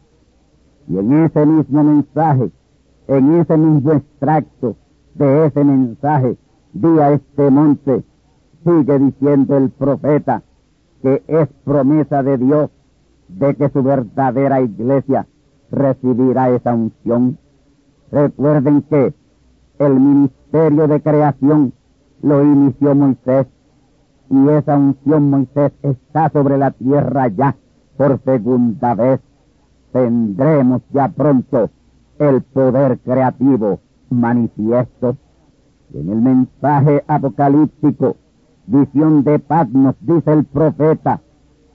Y 0.88 0.98
en 0.98 1.24
ese 1.24 1.46
mismo 1.46 1.84
mensaje, 1.84 2.50
en 3.08 3.34
ese 3.36 3.56
mismo 3.56 3.92
extracto 3.92 4.76
de 5.14 5.46
ese 5.46 5.64
mensaje, 5.64 6.36
di 6.72 6.98
este 7.12 7.50
monte, 7.50 8.04
sigue 8.64 8.98
diciendo 8.98 9.56
el 9.56 9.70
profeta 9.70 10.42
que 11.02 11.22
es 11.26 11.48
promesa 11.64 12.22
de 12.22 12.36
Dios 12.36 12.70
de 13.28 13.54
que 13.54 13.70
su 13.70 13.82
verdadera 13.82 14.60
iglesia 14.60 15.26
recibirá 15.70 16.50
esa 16.50 16.74
unción. 16.74 17.38
Recuerden 18.10 18.82
que 18.82 19.14
el 19.78 19.98
ministerio 19.98 20.88
de 20.88 21.00
creación 21.00 21.72
lo 22.22 22.42
inició 22.42 22.94
Moisés 22.94 23.46
y 24.30 24.48
esa 24.48 24.76
unción 24.76 25.28
Moisés 25.28 25.72
está 25.82 26.30
sobre 26.30 26.56
la 26.56 26.70
tierra 26.70 27.26
ya 27.28 27.56
por 27.96 28.20
segunda 28.24 28.94
vez. 28.94 29.20
Tendremos 29.92 30.82
ya 30.92 31.08
pronto 31.08 31.68
el 32.18 32.42
poder 32.42 33.00
creativo 33.00 33.80
manifiesto. 34.08 35.16
en 35.92 36.08
el 36.08 36.20
mensaje 36.20 37.02
apocalíptico, 37.08 38.16
visión 38.66 39.24
de 39.24 39.40
Patmos, 39.40 39.96
dice 40.00 40.32
el 40.32 40.44
profeta 40.44 41.20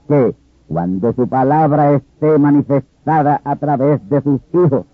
que 0.08 0.34
cuando 0.66 1.12
su 1.12 1.28
palabra 1.28 1.92
esté 1.92 2.38
manifestada 2.38 3.42
a 3.44 3.56
través 3.56 4.08
de 4.08 4.22
sus 4.22 4.40
hijos, 4.54 4.86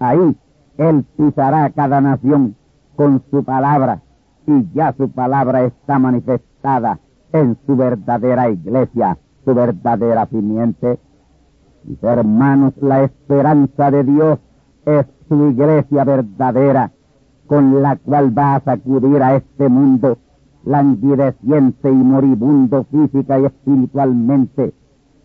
ahí 0.00 0.36
él 0.78 1.04
pisará 1.16 1.70
cada 1.70 2.00
nación 2.00 2.56
con 2.96 3.22
su 3.30 3.44
palabra 3.44 4.02
y 4.46 4.68
ya 4.74 4.92
su 4.96 5.08
palabra 5.08 5.62
está 5.62 6.00
manifestada 6.00 6.55
en 7.32 7.56
su 7.64 7.76
verdadera 7.76 8.50
iglesia, 8.50 9.18
su 9.44 9.54
verdadera 9.54 10.26
simiente. 10.26 10.98
Mis 11.84 12.02
hermanos, 12.02 12.74
la 12.80 13.04
esperanza 13.04 13.92
de 13.92 14.02
Dios 14.02 14.40
es 14.84 15.06
su 15.28 15.50
iglesia 15.50 16.04
verdadera, 16.04 16.90
con 17.46 17.82
la 17.82 17.94
cual 17.96 18.36
va 18.36 18.56
a 18.56 18.60
sacudir 18.60 19.22
a 19.22 19.36
este 19.36 19.68
mundo 19.68 20.18
languideciente 20.64 21.88
y 21.88 21.94
moribundo 21.94 22.84
física 22.90 23.38
y 23.38 23.44
espiritualmente. 23.44 24.74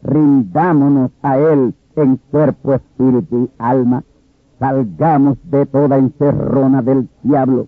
Rindámonos 0.04 1.10
a 1.24 1.40
Él 1.40 1.74
en 1.96 2.18
cuerpo, 2.18 2.76
espíritu 2.76 3.46
y 3.46 3.52
alma. 3.58 4.04
Salgamos 4.60 5.40
de 5.50 5.66
toda 5.66 5.98
encerrona 5.98 6.84
del 6.84 7.10
diablo, 7.24 7.66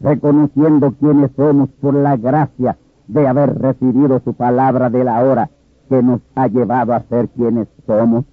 reconociendo 0.00 0.94
quiénes 0.98 1.30
somos 1.36 1.68
por 1.82 1.92
la 1.92 2.16
gracia 2.16 2.78
de 3.12 3.28
haber 3.28 3.58
recibido 3.58 4.20
su 4.24 4.34
palabra 4.34 4.90
de 4.90 5.04
la 5.04 5.22
hora 5.22 5.50
que 5.88 6.02
nos 6.02 6.20
ha 6.34 6.48
llevado 6.48 6.94
a 6.94 7.02
ser 7.02 7.28
quienes 7.28 7.68
somos. 7.86 8.24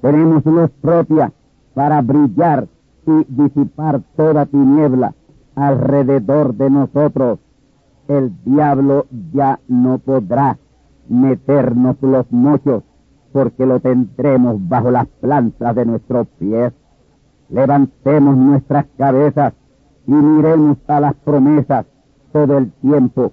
Tenemos 0.00 0.44
luz 0.44 0.70
propia 0.80 1.32
para 1.74 2.00
brillar 2.02 2.68
y 3.06 3.24
disipar 3.28 4.00
toda 4.16 4.46
tiniebla 4.46 5.14
alrededor 5.56 6.54
de 6.54 6.70
nosotros. 6.70 7.38
El 8.06 8.32
diablo 8.44 9.06
ya 9.32 9.58
no 9.68 9.98
podrá 9.98 10.58
meternos 11.08 11.96
los 12.00 12.30
mochos 12.30 12.82
porque 13.32 13.66
lo 13.66 13.80
tendremos 13.80 14.56
bajo 14.68 14.90
las 14.90 15.06
plantas 15.06 15.74
de 15.74 15.84
nuestros 15.84 16.26
pies. 16.38 16.72
Levantemos 17.50 18.36
nuestras 18.36 18.86
cabezas 18.96 19.54
y 20.06 20.12
miremos 20.12 20.78
a 20.86 21.00
las 21.00 21.14
promesas 21.14 21.86
todo 22.32 22.58
el 22.58 22.70
tiempo, 22.72 23.32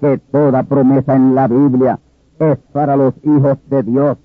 que 0.00 0.18
toda 0.32 0.62
promesa 0.62 1.14
en 1.14 1.34
la 1.34 1.46
Biblia 1.46 1.98
es 2.38 2.58
para 2.72 2.96
los 2.96 3.14
hijos 3.22 3.58
de 3.68 3.82
Dios. 3.82 4.18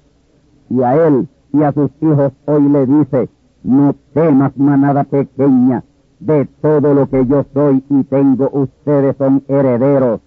Y 0.70 0.82
a 0.82 1.08
él 1.08 1.28
y 1.52 1.64
a 1.64 1.72
sus 1.74 1.92
hijos 2.02 2.32
hoy 2.46 2.64
le 2.70 2.86
dice, 2.86 3.30
no 3.64 3.96
temas 4.14 4.56
manada 4.58 5.04
pequeña, 5.04 5.84
de 6.20 6.46
todo 6.62 6.94
lo 6.94 7.10
que 7.10 7.26
yo 7.26 7.46
soy 7.54 7.84
y 7.90 8.04
tengo, 8.06 8.50
ustedes 8.54 9.16
son 9.18 9.44
herederos. 9.48 10.22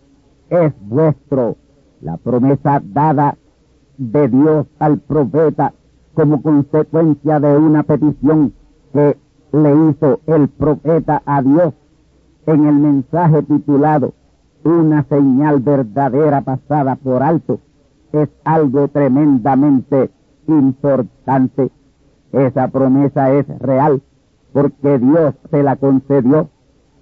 Es 0.50 0.72
vuestro 0.82 1.56
la 2.00 2.16
promesa 2.18 2.80
dada 2.84 3.36
de 3.96 4.28
Dios 4.28 4.66
al 4.78 4.98
profeta 4.98 5.72
como 6.14 6.42
consecuencia 6.42 7.40
de 7.40 7.56
una 7.56 7.82
petición 7.82 8.52
que 8.92 9.16
le 9.52 9.90
hizo 9.90 10.20
el 10.26 10.48
profeta 10.48 11.22
a 11.24 11.42
Dios 11.42 11.74
en 12.46 12.66
el 12.66 12.74
mensaje 12.74 13.42
titulado 13.42 14.12
Una 14.68 15.02
señal 15.04 15.60
verdadera 15.60 16.42
pasada 16.42 16.96
por 16.96 17.22
alto. 17.22 17.60
Es 18.12 18.28
algo 18.44 18.88
tremendamente 18.88 20.10
importante 20.46 21.70
esa 22.32 22.68
promesa 22.68 23.32
es 23.32 23.46
real 23.58 24.02
porque 24.52 24.98
Dios 24.98 25.34
se 25.50 25.62
la 25.62 25.76
concedió 25.76 26.50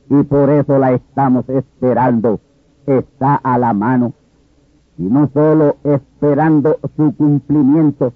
y 0.09 0.23
por 0.23 0.51
eso 0.51 0.79
la 0.79 0.93
estamos 0.93 1.49
esperando. 1.49 2.41
Está 2.87 3.35
a 3.35 3.59
la 3.59 3.73
mano. 3.73 4.13
Y 4.99 5.03
no 5.03 5.29
solo 5.35 5.77
esperando 5.83 6.79
su 6.97 7.15
cumplimiento, 7.17 8.13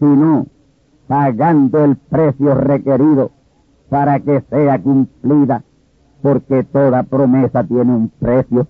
sino 0.00 0.46
pagando 1.06 1.84
el 1.84 1.96
precio 1.96 2.54
requerido 2.54 3.30
para 3.90 4.18
que 4.20 4.40
sea 4.50 4.82
cumplida, 4.82 5.62
porque 6.22 6.64
toda 6.64 7.02
promesa 7.04 7.62
tiene 7.64 7.94
un 7.94 8.08
precio. 8.08 8.66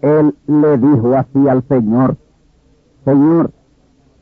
Él 0.00 0.34
le 0.46 0.78
dijo 0.78 1.14
así 1.14 1.48
al 1.48 1.62
Señor, 1.68 2.16
Señor, 3.04 3.50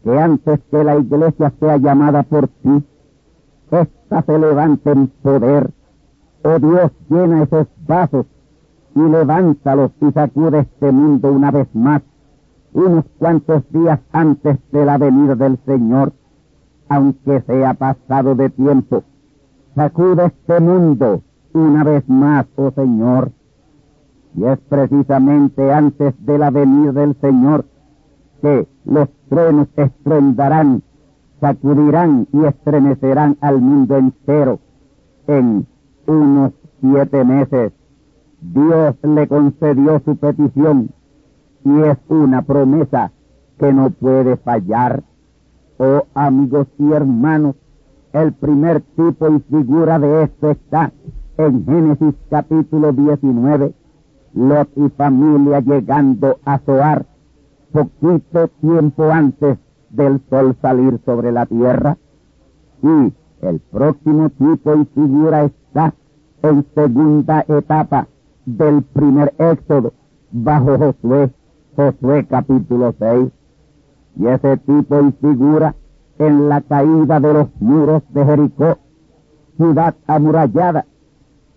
que 0.02 0.18
antes 0.18 0.60
que 0.70 0.84
la 0.84 0.96
iglesia 0.96 1.52
sea 1.58 1.76
llamada 1.76 2.22
por 2.22 2.48
ti, 2.48 2.84
ésta 3.70 4.22
se 4.22 4.38
levante 4.38 4.90
en 4.90 5.08
poder. 5.08 5.70
Oh 6.44 6.58
Dios, 6.58 6.92
llena 7.10 7.42
esos 7.42 7.66
vasos 7.86 8.26
y 8.94 9.00
levántalos 9.00 9.90
y 10.00 10.12
sacude 10.12 10.60
este 10.60 10.92
mundo 10.92 11.32
una 11.32 11.50
vez 11.50 11.68
más, 11.74 12.02
unos 12.72 13.04
cuantos 13.18 13.62
días 13.70 14.00
antes 14.12 14.58
de 14.72 14.84
la 14.84 14.96
venida 14.96 15.34
del 15.34 15.58
Señor, 15.66 16.12
aunque 16.88 17.42
sea 17.42 17.74
pasado 17.74 18.34
de 18.34 18.48
tiempo. 18.48 19.02
Sacude 19.74 20.26
este 20.26 20.60
mundo 20.60 21.22
una 21.52 21.84
vez 21.84 22.08
más, 22.08 22.46
oh 22.56 22.70
Señor. 22.70 23.32
Y 24.36 24.44
es 24.44 24.58
precisamente 24.68 25.72
antes 25.72 26.14
de 26.24 26.38
la 26.38 26.50
venida 26.50 26.92
del 26.92 27.16
Señor 27.20 27.64
que 28.42 28.68
los 28.84 29.08
truenos 29.28 29.68
estruendarán, 29.76 30.82
sacudirán 31.40 32.28
y 32.32 32.44
estremecerán 32.44 33.38
al 33.40 33.60
mundo 33.60 33.96
entero 33.96 34.60
en 35.26 35.66
unos 36.06 36.52
siete 36.80 37.24
meses. 37.24 37.72
Dios 38.40 38.94
le 39.02 39.26
concedió 39.26 40.00
su 40.04 40.16
petición 40.16 40.90
y 41.64 41.80
es 41.80 41.98
una 42.08 42.42
promesa 42.42 43.12
que 43.58 43.72
no 43.72 43.90
puede 43.90 44.36
fallar. 44.36 45.02
Oh 45.78 46.04
amigos 46.14 46.68
y 46.78 46.92
hermanos, 46.92 47.56
el 48.12 48.32
primer 48.34 48.82
tipo 48.82 49.28
y 49.28 49.40
figura 49.40 49.98
de 49.98 50.24
esto 50.24 50.50
está 50.50 50.92
en 51.38 51.64
Génesis 51.64 52.14
capítulo 52.30 52.92
19, 52.92 53.74
Lot 54.36 54.68
y 54.76 54.90
familia 54.90 55.60
llegando 55.60 56.38
a 56.44 56.58
Zoar 56.58 57.06
poquito 57.72 58.48
tiempo 58.60 59.10
antes 59.10 59.58
del 59.88 60.20
sol 60.28 60.54
salir 60.60 61.00
sobre 61.06 61.32
la 61.32 61.46
tierra. 61.46 61.96
Y 62.82 63.12
el 63.40 63.60
próximo 63.60 64.28
tipo 64.30 64.76
y 64.76 64.84
figura 64.94 65.44
está 65.44 65.94
en 66.42 66.66
segunda 66.74 67.46
etapa 67.48 68.08
del 68.44 68.82
primer 68.82 69.34
éxodo 69.38 69.94
bajo 70.32 70.76
Josué, 70.78 71.30
Josué 71.74 72.26
capítulo 72.26 72.94
6. 72.98 73.30
Y 74.18 74.26
ese 74.26 74.58
tipo 74.58 75.00
y 75.00 75.12
figura 75.12 75.74
en 76.18 76.48
la 76.50 76.60
caída 76.60 77.20
de 77.20 77.32
los 77.32 77.48
muros 77.60 78.02
de 78.10 78.24
Jericó, 78.24 78.78
ciudad 79.56 79.94
amurallada, 80.06 80.84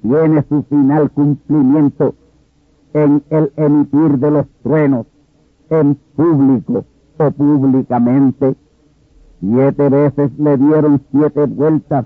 tiene 0.02 0.46
su 0.48 0.63
final 0.63 1.12
cumplimiento 1.12 2.15
en 2.93 3.23
el 3.30 3.52
emitir 3.56 4.17
de 4.17 4.32
los 4.32 4.47
truenos 4.63 5.06
en 5.69 5.95
público 6.15 6.86
o 7.17 7.32
públicamente. 7.32 8.56
Siete 9.39 9.89
veces 9.89 10.32
le 10.38 10.58
dieron 10.58 11.02
siete 11.12 11.45
vueltas 11.45 12.06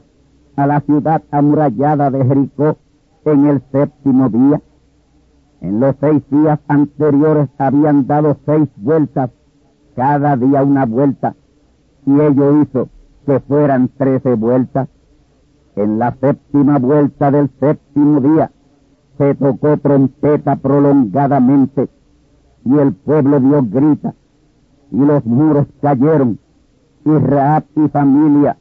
a 0.55 0.67
la 0.67 0.81
ciudad 0.81 1.23
amurallada 1.31 2.11
de 2.11 2.25
Jericó 2.25 2.77
en 3.25 3.45
el 3.47 3.61
séptimo 3.71 4.29
día. 4.29 4.61
En 5.61 5.79
los 5.79 5.95
seis 5.99 6.21
días 6.29 6.59
anteriores 6.67 7.49
habían 7.57 8.05
dado 8.05 8.37
seis 8.45 8.67
vueltas, 8.75 9.31
cada 9.95 10.35
día 10.35 10.63
una 10.63 10.85
vuelta, 10.85 11.35
y 12.05 12.19
ello 12.19 12.61
hizo 12.61 12.89
que 13.25 13.39
fueran 13.39 13.87
trece 13.97 14.35
vueltas. 14.35 14.89
En 15.75 15.97
la 15.97 16.15
séptima 16.19 16.77
vuelta 16.77 17.31
del 17.31 17.49
séptimo 17.59 18.19
día 18.19 18.51
se 19.17 19.35
tocó 19.35 19.77
trompeta 19.77 20.55
prolongadamente 20.55 21.89
y 22.65 22.77
el 22.77 22.93
pueblo 22.93 23.39
dio 23.39 23.63
grita, 23.63 24.13
y 24.91 24.97
los 24.97 25.25
muros 25.25 25.67
cayeron, 25.81 26.39
y 27.05 27.09
Raab 27.09 27.63
y 27.75 27.87
familia, 27.89 28.57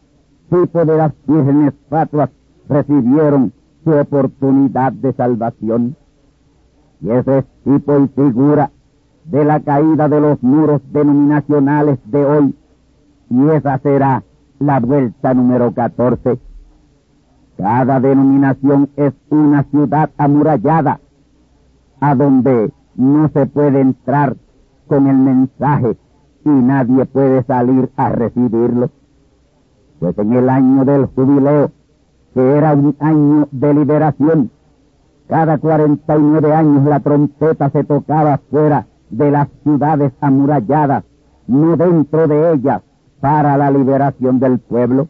tipo 0.51 0.85
de 0.85 0.97
las 0.97 1.13
vírgenes 1.27 1.75
fatuas, 1.89 2.31
recibieron 2.69 3.53
su 3.85 3.91
oportunidad 3.93 4.93
de 4.93 5.13
salvación. 5.13 5.97
Y 7.01 7.11
ese 7.11 7.39
es 7.39 7.45
tipo 7.65 7.99
y 7.99 8.09
figura 8.09 8.71
de 9.25 9.45
la 9.45 9.61
caída 9.61 10.09
de 10.09 10.21
los 10.21 10.43
muros 10.43 10.81
denominacionales 10.93 11.99
de 12.07 12.25
hoy. 12.25 12.55
Y 13.31 13.49
esa 13.51 13.79
será 13.79 14.23
la 14.59 14.81
vuelta 14.81 15.35
número 15.35 15.73
14. 15.73 16.39
Cada 17.57 18.01
denominación 18.01 18.91
es 18.97 19.13
una 19.31 19.65
ciudad 19.65 20.11
amurallada, 20.17 21.01
a 22.01 22.15
donde 22.15 22.73
no 22.97 23.29
se 23.29 23.47
puede 23.47 23.81
entrar 23.81 24.37
con 24.89 25.07
el 25.07 25.17
mensaje 25.17 25.97
y 26.45 26.49
nadie 26.49 27.05
puede 27.07 27.43
salir 27.45 27.91
a 27.97 28.09
recibirlo. 28.09 28.91
Pues 30.01 30.19
en 30.19 30.33
el 30.33 30.49
año 30.49 30.85
del 30.85 31.07
jubileo, 31.07 31.71
que 32.35 32.57
era 32.57 32.73
un 32.73 32.97
año 32.99 33.49
de 33.53 33.75
liberación, 33.75 34.51
cada 35.29 35.59
49 35.59 36.55
años 36.55 36.85
la 36.85 37.01
trompeta 37.01 37.71
se 37.71 37.85
tocaba 37.85 38.41
fuera 38.51 38.87
de 39.11 39.31
las 39.31 39.49
ciudades 39.63 40.13
amuralladas, 40.21 41.05
no 41.47 41.77
dentro 41.77 42.27
de 42.27 42.55
ellas, 42.55 42.83
para 43.21 43.57
la 43.57 43.71
liberación 43.71 44.41
del 44.41 44.59
pueblo. 44.59 45.09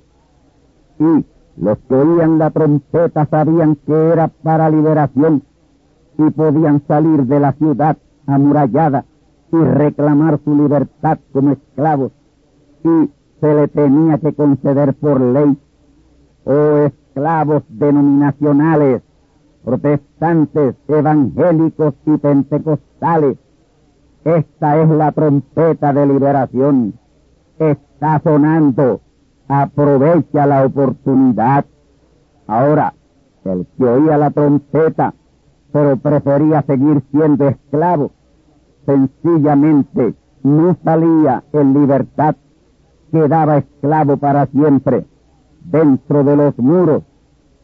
Y 0.99 1.25
los 1.57 1.79
que 1.89 1.95
oían 1.95 2.39
la 2.39 2.51
trompeta 2.51 3.27
sabían 3.27 3.77
que 3.77 3.93
era 3.93 4.29
para 4.29 4.71
liberación 4.71 5.43
y 6.19 6.31
podían 6.31 6.83
salir 6.87 7.25
de 7.27 7.41
la 7.41 7.53
ciudad 7.53 7.97
amurallada 8.27 9.05
y 9.53 9.57
reclamar 9.57 10.41
su 10.45 10.57
libertad 10.57 11.19
como 11.33 11.53
esclavos 11.53 12.13
y 12.85 13.11
se 13.41 13.55
le 13.55 13.69
tenía 13.69 14.19
que 14.19 14.33
conceder 14.33 14.95
por 14.95 15.21
ley. 15.21 15.59
Oh 16.45 16.87
esclavos 16.87 17.63
denominacionales, 17.69 19.03
protestantes, 19.65 20.75
evangélicos 20.89 21.95
y 22.07 22.17
pentecostales, 22.17 23.37
esta 24.25 24.81
es 24.81 24.89
la 24.89 25.11
trompeta 25.11 25.93
de 25.93 26.07
liberación. 26.07 26.95
Está 27.59 28.21
sonando. 28.23 29.01
Aprovecha 29.55 30.47
la 30.47 30.65
oportunidad. 30.65 31.67
Ahora, 32.47 32.95
el 33.45 33.67
que 33.77 33.85
oía 33.85 34.17
la 34.17 34.31
trompeta, 34.31 35.13
pero 35.71 35.99
prefería 35.99 36.63
seguir 36.63 37.03
siendo 37.11 37.49
esclavo, 37.49 38.13
sencillamente 38.87 40.15
no 40.43 40.75
salía 40.83 41.45
en 41.53 41.75
libertad, 41.75 42.35
quedaba 43.11 43.59
esclavo 43.59 44.17
para 44.17 44.47
siempre 44.47 45.07
dentro 45.65 46.25
de 46.25 46.35
los 46.35 46.59
muros 46.59 47.03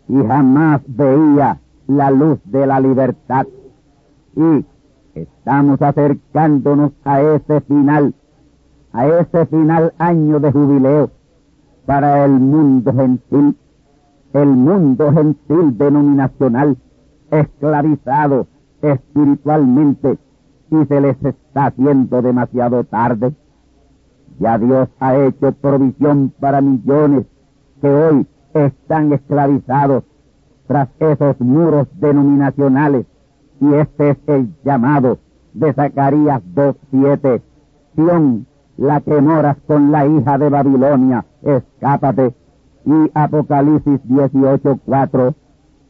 y 0.09 0.23
jamás 0.27 0.83
veía 0.87 1.59
la 1.87 2.11
luz 2.11 2.39
de 2.45 2.67
la 2.67 2.81
libertad. 2.81 3.47
Y 4.37 4.67
estamos 5.15 5.81
acercándonos 5.81 6.93
a 7.05 7.23
ese 7.23 7.63
final, 7.63 8.13
a 8.93 9.07
ese 9.07 9.47
final 9.47 9.95
año 9.97 10.39
de 10.39 10.53
jubileo 10.53 11.18
para 11.89 12.27
el 12.27 12.33
mundo 12.33 12.93
gentil, 12.93 13.57
el 14.35 14.49
mundo 14.49 15.11
gentil 15.11 15.79
denominacional, 15.79 16.77
esclavizado 17.31 18.47
espiritualmente 18.83 20.19
y 20.71 20.85
se 20.85 21.01
les 21.01 21.17
está 21.25 21.69
haciendo 21.69 22.21
demasiado 22.21 22.85
tarde. 22.85 23.35
Ya 24.39 24.59
Dios 24.59 24.91
ha 25.01 25.17
hecho 25.17 25.53
provisión 25.53 26.31
para 26.39 26.61
millones 26.61 27.25
que 27.81 27.89
hoy 27.89 28.27
están 28.53 29.15
esclavizados 29.15 30.05
tras 30.67 30.91
esos 31.01 31.41
muros 31.41 31.89
denominacionales 31.95 33.07
y 33.63 33.73
este 33.73 34.11
es 34.11 34.19
el 34.27 34.55
llamado 34.63 35.17
de 35.55 35.73
Zacarías 35.73 36.43
2.7. 36.55 37.41
Sión, 37.95 38.47
la 38.79 39.01
que 39.03 39.21
moras 39.21 39.59
con 39.67 39.93
la 39.93 40.07
hija 40.07 40.39
de 40.39 40.49
Babilonia, 40.49 41.27
escápate. 41.43 42.35
Y 42.87 43.11
Apocalipsis 43.13 44.01
18.4. 44.09 45.35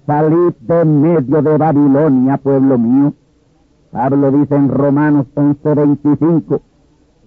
Salid 0.07 0.55
de 0.61 0.85
medio 0.85 1.42
de 1.42 1.57
Babilonia, 1.57 2.38
pueblo 2.38 2.77
mío. 2.79 3.12
Pablo 3.92 4.33
dice 4.33 4.57
en 4.57 4.68
Romanos 4.68 5.27
11.25 5.37 6.61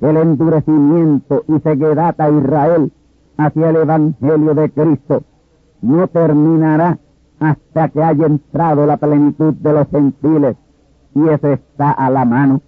el 0.02 0.18
endurecimiento 0.18 1.46
y 1.48 1.60
ceguedad 1.60 2.20
a 2.20 2.30
Israel 2.30 2.92
hacia 3.38 3.70
el 3.70 3.76
Evangelio 3.78 4.54
de 4.56 4.70
Cristo 4.72 5.24
no 5.82 6.08
terminará 6.08 7.00
hasta 7.40 7.90
que 7.90 8.04
haya 8.04 8.28
entrado 8.28 8.86
la 8.86 8.98
plenitud 8.98 9.54
de 9.56 9.74
los 9.74 9.88
gentiles, 9.90 10.56
y 11.16 11.28
eso 11.28 11.48
está 11.48 11.92
a 11.92 12.10
la 12.10 12.24
mano. 12.24 12.62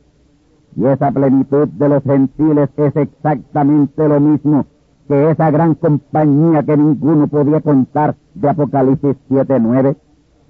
Y 0.75 0.85
esa 0.85 1.11
plenitud 1.11 1.67
de 1.67 1.89
los 1.89 2.03
gentiles 2.03 2.69
es 2.77 2.95
exactamente 2.95 4.07
lo 4.07 4.19
mismo 4.19 4.65
que 5.07 5.31
esa 5.31 5.51
gran 5.51 5.75
compañía 5.75 6.63
que 6.63 6.77
ninguno 6.77 7.27
podía 7.27 7.61
contar 7.61 8.15
de 8.33 8.49
Apocalipsis 8.49 9.15
7.9. 9.29 9.95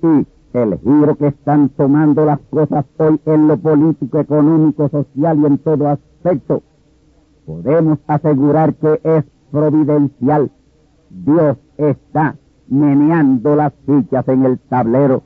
Y 0.04 0.28
el 0.58 0.80
giro 0.80 1.16
que 1.16 1.28
están 1.28 1.70
tomando 1.70 2.26
las 2.26 2.40
cosas 2.52 2.86
hoy 2.98 3.20
en 3.26 3.48
lo 3.48 3.58
político, 3.58 4.20
económico, 4.20 4.88
social 4.90 5.40
y 5.40 5.46
en 5.46 5.58
todo 5.58 5.88
aspecto, 5.88 6.62
podemos 7.46 7.98
asegurar 8.08 8.76
que 8.76 9.02
es 9.04 9.24
providencial. 9.52 10.52
Dios 11.10 11.58
está 11.78 12.36
meneando 12.68 13.56
las 13.56 13.74
fichas 13.86 14.28
en 14.28 14.46
el 14.46 14.60
tablero. 14.60 15.24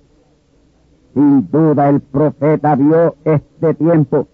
Sin 1.13 1.49
duda 1.51 1.89
el 1.89 1.99
profeta 1.99 2.75
vio 2.75 3.15
este 3.25 3.73
tiempo 3.73 4.27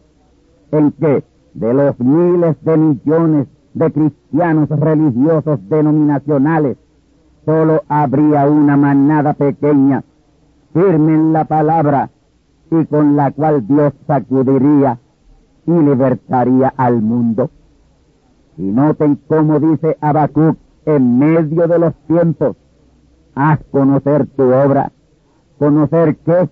en 0.73 0.91
que 0.93 1.23
de 1.53 1.73
los 1.73 1.99
miles 1.99 2.55
de 2.63 2.77
millones 2.77 3.47
de 3.73 3.91
cristianos 3.91 4.69
religiosos 4.69 5.59
denominacionales, 5.69 6.77
solo 7.45 7.83
habría 7.87 8.47
una 8.47 8.75
manada 8.75 9.33
pequeña, 9.33 10.03
firme 10.73 11.13
en 11.13 11.33
la 11.33 11.45
palabra 11.45 12.09
y 12.71 12.85
con 12.85 13.15
la 13.15 13.31
cual 13.31 13.67
Dios 13.67 13.93
sacudiría 14.07 14.99
y 15.67 15.71
libertaría 15.71 16.73
al 16.75 17.01
mundo. 17.01 17.51
Y 18.57 18.63
noten 18.63 19.19
cómo 19.27 19.59
dice 19.59 19.97
Habacuc 20.01 20.57
en 20.85 21.19
medio 21.19 21.67
de 21.67 21.79
los 21.79 21.93
tiempos, 22.07 22.55
haz 23.35 23.59
conocer 23.71 24.27
tu 24.27 24.43
obra. 24.43 24.91
¿Conocer 25.59 26.17
qué? 26.17 26.49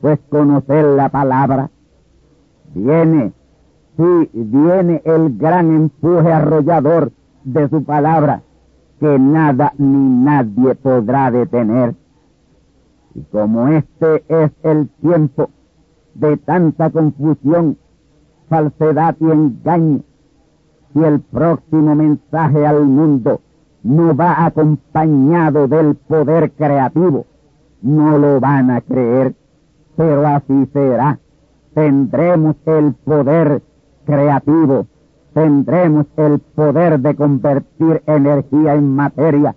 Pues 0.00 0.18
conocer 0.28 0.84
la 0.84 1.08
palabra. 1.08 1.70
Viene, 2.74 3.32
sí, 3.96 4.30
viene 4.32 5.02
el 5.04 5.36
gran 5.36 5.74
empuje 5.74 6.32
arrollador 6.32 7.12
de 7.44 7.68
su 7.68 7.84
palabra, 7.84 8.42
que 9.00 9.18
nada 9.18 9.72
ni 9.78 10.24
nadie 10.24 10.74
podrá 10.74 11.30
detener. 11.30 11.94
Y 13.14 13.22
como 13.24 13.68
este 13.68 14.24
es 14.28 14.50
el 14.62 14.88
tiempo 15.00 15.50
de 16.14 16.36
tanta 16.38 16.90
confusión, 16.90 17.76
falsedad 18.48 19.16
y 19.20 19.30
engaño, 19.30 20.00
si 20.92 21.02
el 21.02 21.20
próximo 21.20 21.94
mensaje 21.94 22.66
al 22.66 22.84
mundo 22.84 23.40
no 23.82 24.14
va 24.14 24.44
acompañado 24.44 25.66
del 25.66 25.96
poder 25.96 26.52
creativo, 26.52 27.26
no 27.82 28.18
lo 28.18 28.40
van 28.40 28.70
a 28.70 28.80
creer, 28.80 29.34
pero 29.96 30.26
así 30.26 30.66
será. 30.72 31.18
Tendremos 31.74 32.56
el 32.66 32.94
poder 32.94 33.62
creativo, 34.04 34.86
tendremos 35.34 36.06
el 36.16 36.38
poder 36.38 37.00
de 37.00 37.14
convertir 37.14 38.02
energía 38.06 38.74
en 38.74 38.94
materia 38.94 39.54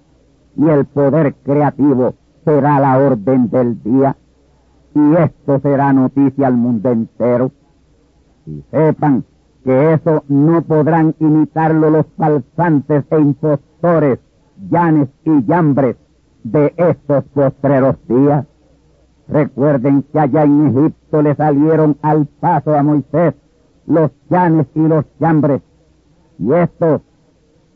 y 0.56 0.70
el 0.70 0.86
poder 0.86 1.36
creativo 1.44 2.14
será 2.46 2.80
la 2.80 2.98
orden 2.98 3.50
del 3.50 3.82
día 3.84 4.16
y 4.94 5.16
esto 5.16 5.60
será 5.60 5.92
noticia 5.92 6.48
al 6.48 6.56
mundo 6.56 6.92
entero. 6.92 7.52
Y 8.46 8.64
sepan 8.72 9.26
que 9.64 9.94
eso 9.94 10.24
no 10.30 10.62
podrán 10.62 11.16
imitarlo 11.20 11.90
los 11.90 12.06
falsantes 12.18 13.04
e 13.10 13.20
impostores, 13.20 14.20
llanes 14.70 15.10
y 15.26 15.44
llambres 15.44 15.98
de 16.44 16.74
estos 16.78 17.24
postreros 17.26 17.96
días. 18.08 18.46
Recuerden 19.28 20.04
que 20.04 20.20
allá 20.20 20.44
en 20.44 20.68
Egipto 20.68 21.22
le 21.24 21.36
salieron 21.36 21.98
al 22.04 22.28
paso 22.28 22.76
a 22.76 22.84
Moisés 22.84 23.34
los 23.88 24.12
llanes 24.30 24.68
y 24.74 24.80
los 24.80 25.06
llambres, 25.20 25.62
y 26.40 26.52
estos 26.54 27.02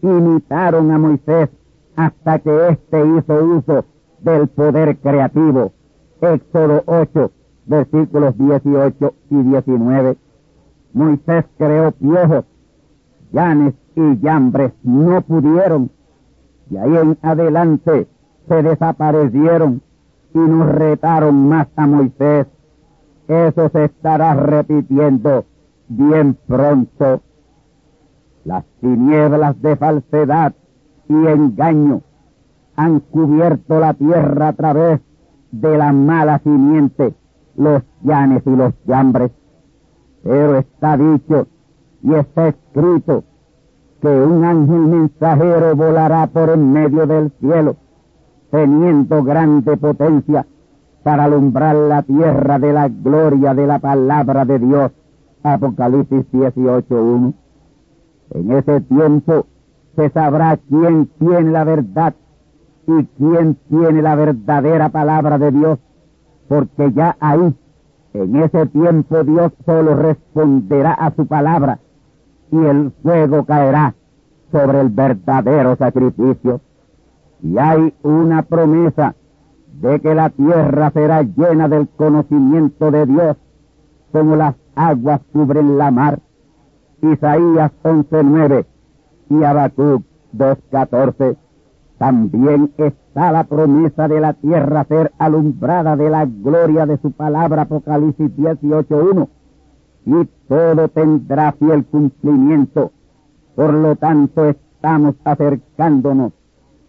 imitaron 0.02 0.91
a 0.91 0.98
Moisés 0.98 1.50
hasta 1.95 2.39
que 2.39 2.69
éste 2.69 3.06
hizo 3.06 3.43
uso 3.43 3.86
del 4.22 4.48
poder 4.48 4.98
creativo. 4.98 5.74
Éxodo 6.22 6.84
8, 6.86 7.32
versículos 7.65 8.38
18 8.38 9.13
y 9.30 9.36
19. 9.36 10.17
Moisés 10.93 11.45
creó 11.58 11.91
piojos, 11.91 12.45
llanes 13.32 13.74
y 13.95 14.19
llambres 14.19 14.74
no 14.84 15.22
pudieron, 15.22 15.91
y 16.69 16.78
ahí 16.78 16.95
en 16.98 17.17
adelante 17.22 18.08
se 18.48 18.63
desaparecieron 18.63 19.82
y 20.34 20.39
nos 20.39 20.69
retaron 20.69 21.48
más 21.48 21.67
a 21.76 21.88
Moisés. 21.88 22.48
eso 23.28 23.69
se 23.69 23.86
estará 23.86 24.34
repitiendo 24.34 25.45
bien 25.89 26.38
pronto. 26.47 27.21
Las 28.45 28.63
tinieblas 28.80 29.62
de 29.62 29.75
falsedad 29.75 30.54
y 31.10 31.13
engaño 31.13 32.02
han 32.75 33.02
cubierto 33.02 33.80
la 33.80 33.93
tierra 33.93 34.49
a 34.49 34.54
través 34.54 35.02
de 35.52 35.78
la 35.78 35.91
mala 35.91 36.39
simiente, 36.39 37.13
los 37.58 37.84
llanes 38.02 38.43
y 38.45 38.52
los 38.52 38.73
llambres. 38.86 39.32
Pero 40.23 40.58
está 40.58 40.95
dicho 40.95 41.47
y 42.02 42.13
está 42.13 42.47
escrito 42.47 43.23
que 44.02 44.08
un 44.08 44.45
ángel 44.45 44.80
mensajero 44.80 45.75
volará 45.75 46.28
por 46.28 46.49
en 46.52 46.71
medio 46.71 47.06
del 47.06 47.32
cielo, 47.41 47.75
teniendo 48.49 49.23
grande 49.23 49.75
potencia 49.75 50.45
para 51.04 51.25
alumbrar 51.25 51.75
la 51.75 52.04
tierra 52.04 52.60
de 52.60 52.71
la 52.71 52.88
gloria 52.88 53.54
de 53.54 53.67
la 53.67 53.80
palabra 53.80 54.45
de 54.45 54.60
Dios. 54.60 54.91
Apocalipsis 55.43 56.25
18.1. 56.32 57.34
En 58.32 58.52
ese 58.52 58.82
tiempo 58.82 59.47
se 59.95 60.10
sabrá 60.10 60.58
quién 60.69 61.08
tiene 61.19 61.52
la 61.52 61.63
verdad 61.63 62.13
y 62.88 63.06
quién 63.17 63.58
tiene 63.69 64.02
la 64.02 64.15
verdadera 64.15 64.89
palabra 64.89 65.38
de 65.38 65.52
Dios, 65.52 65.80
porque 66.47 66.91
ya 66.93 67.15
ahí, 67.19 67.56
en 68.13 68.36
ese 68.38 68.65
tiempo 68.67 69.23
Dios 69.23 69.52
solo 69.65 69.95
responderá 69.95 70.93
a 70.93 71.13
su 71.15 71.28
palabra 71.28 71.80
y 72.52 72.58
el 72.58 72.91
fuego 73.04 73.45
caerá 73.45 73.95
sobre 74.52 74.82
el 74.82 74.89
verdadero 74.89 75.75
sacrificio. 75.75 76.62
Y 77.41 77.58
hay 77.58 77.93
una 78.04 78.43
promesa 78.43 79.15
de 79.82 79.99
que 80.02 80.13
la 80.13 80.30
tierra 80.30 80.91
será 80.91 81.21
llena 81.21 81.69
del 81.69 81.88
conocimiento 81.89 82.91
de 82.91 83.06
Dios, 83.06 83.38
como 84.12 84.36
las 84.36 84.56
aguas 84.76 85.22
cubren 85.32 85.78
la 85.78 85.92
mar. 85.92 86.20
Isaías 87.02 87.72
11.9 87.84 88.66
y 89.30 89.44
Habacuc 89.44 90.04
2.14. 90.36 91.38
También 91.98 92.72
está 92.78 93.32
la 93.32 93.44
promesa 93.44 94.08
de 94.08 94.22
la 94.22 94.34
tierra 94.34 94.86
ser 94.86 95.12
alumbrada 95.18 95.96
de 95.96 96.10
la 96.10 96.26
gloria 96.26 96.86
de 96.86 96.98
su 96.98 97.12
palabra 97.12 97.64
Apocalipsis 97.64 98.32
18.1 98.38 99.28
y 100.06 100.26
todo 100.48 100.88
tendrá 100.88 101.52
fiel 101.54 101.86
cumplimiento. 101.86 102.92
Por 103.56 103.74
lo 103.74 103.96
tanto 103.96 104.46
estamos 104.46 105.16
acercándonos 105.24 106.32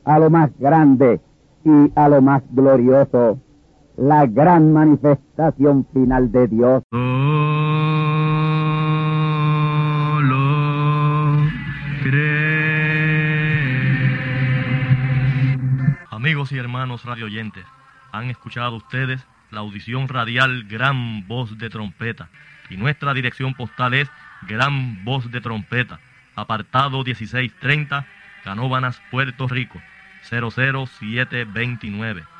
a 0.04 0.18
lo 0.18 0.30
más 0.30 0.50
grande 0.58 1.20
y 1.64 1.92
a 1.94 2.08
lo 2.08 2.22
más 2.22 2.42
glorioso, 2.52 3.38
la 4.00 4.24
gran 4.24 4.72
manifestación 4.72 5.86
final 5.92 6.32
de 6.32 6.48
Dios. 6.48 6.82
Amigos 16.10 16.50
y 16.52 16.58
hermanos 16.58 17.04
radioyentes, 17.04 17.66
han 18.10 18.30
escuchado 18.30 18.76
ustedes 18.76 19.22
la 19.50 19.60
audición 19.60 20.08
radial 20.08 20.64
Gran 20.64 21.28
Voz 21.28 21.58
de 21.58 21.68
Trompeta 21.68 22.30
y 22.70 22.78
nuestra 22.78 23.12
dirección 23.12 23.52
postal 23.52 23.92
es 23.92 24.10
Gran 24.48 25.04
Voz 25.04 25.30
de 25.30 25.42
Trompeta, 25.42 26.00
apartado 26.36 27.04
1630, 27.04 28.06
Canóbanas, 28.44 29.02
Puerto 29.10 29.46
Rico 29.46 29.78
00729. 30.30 32.39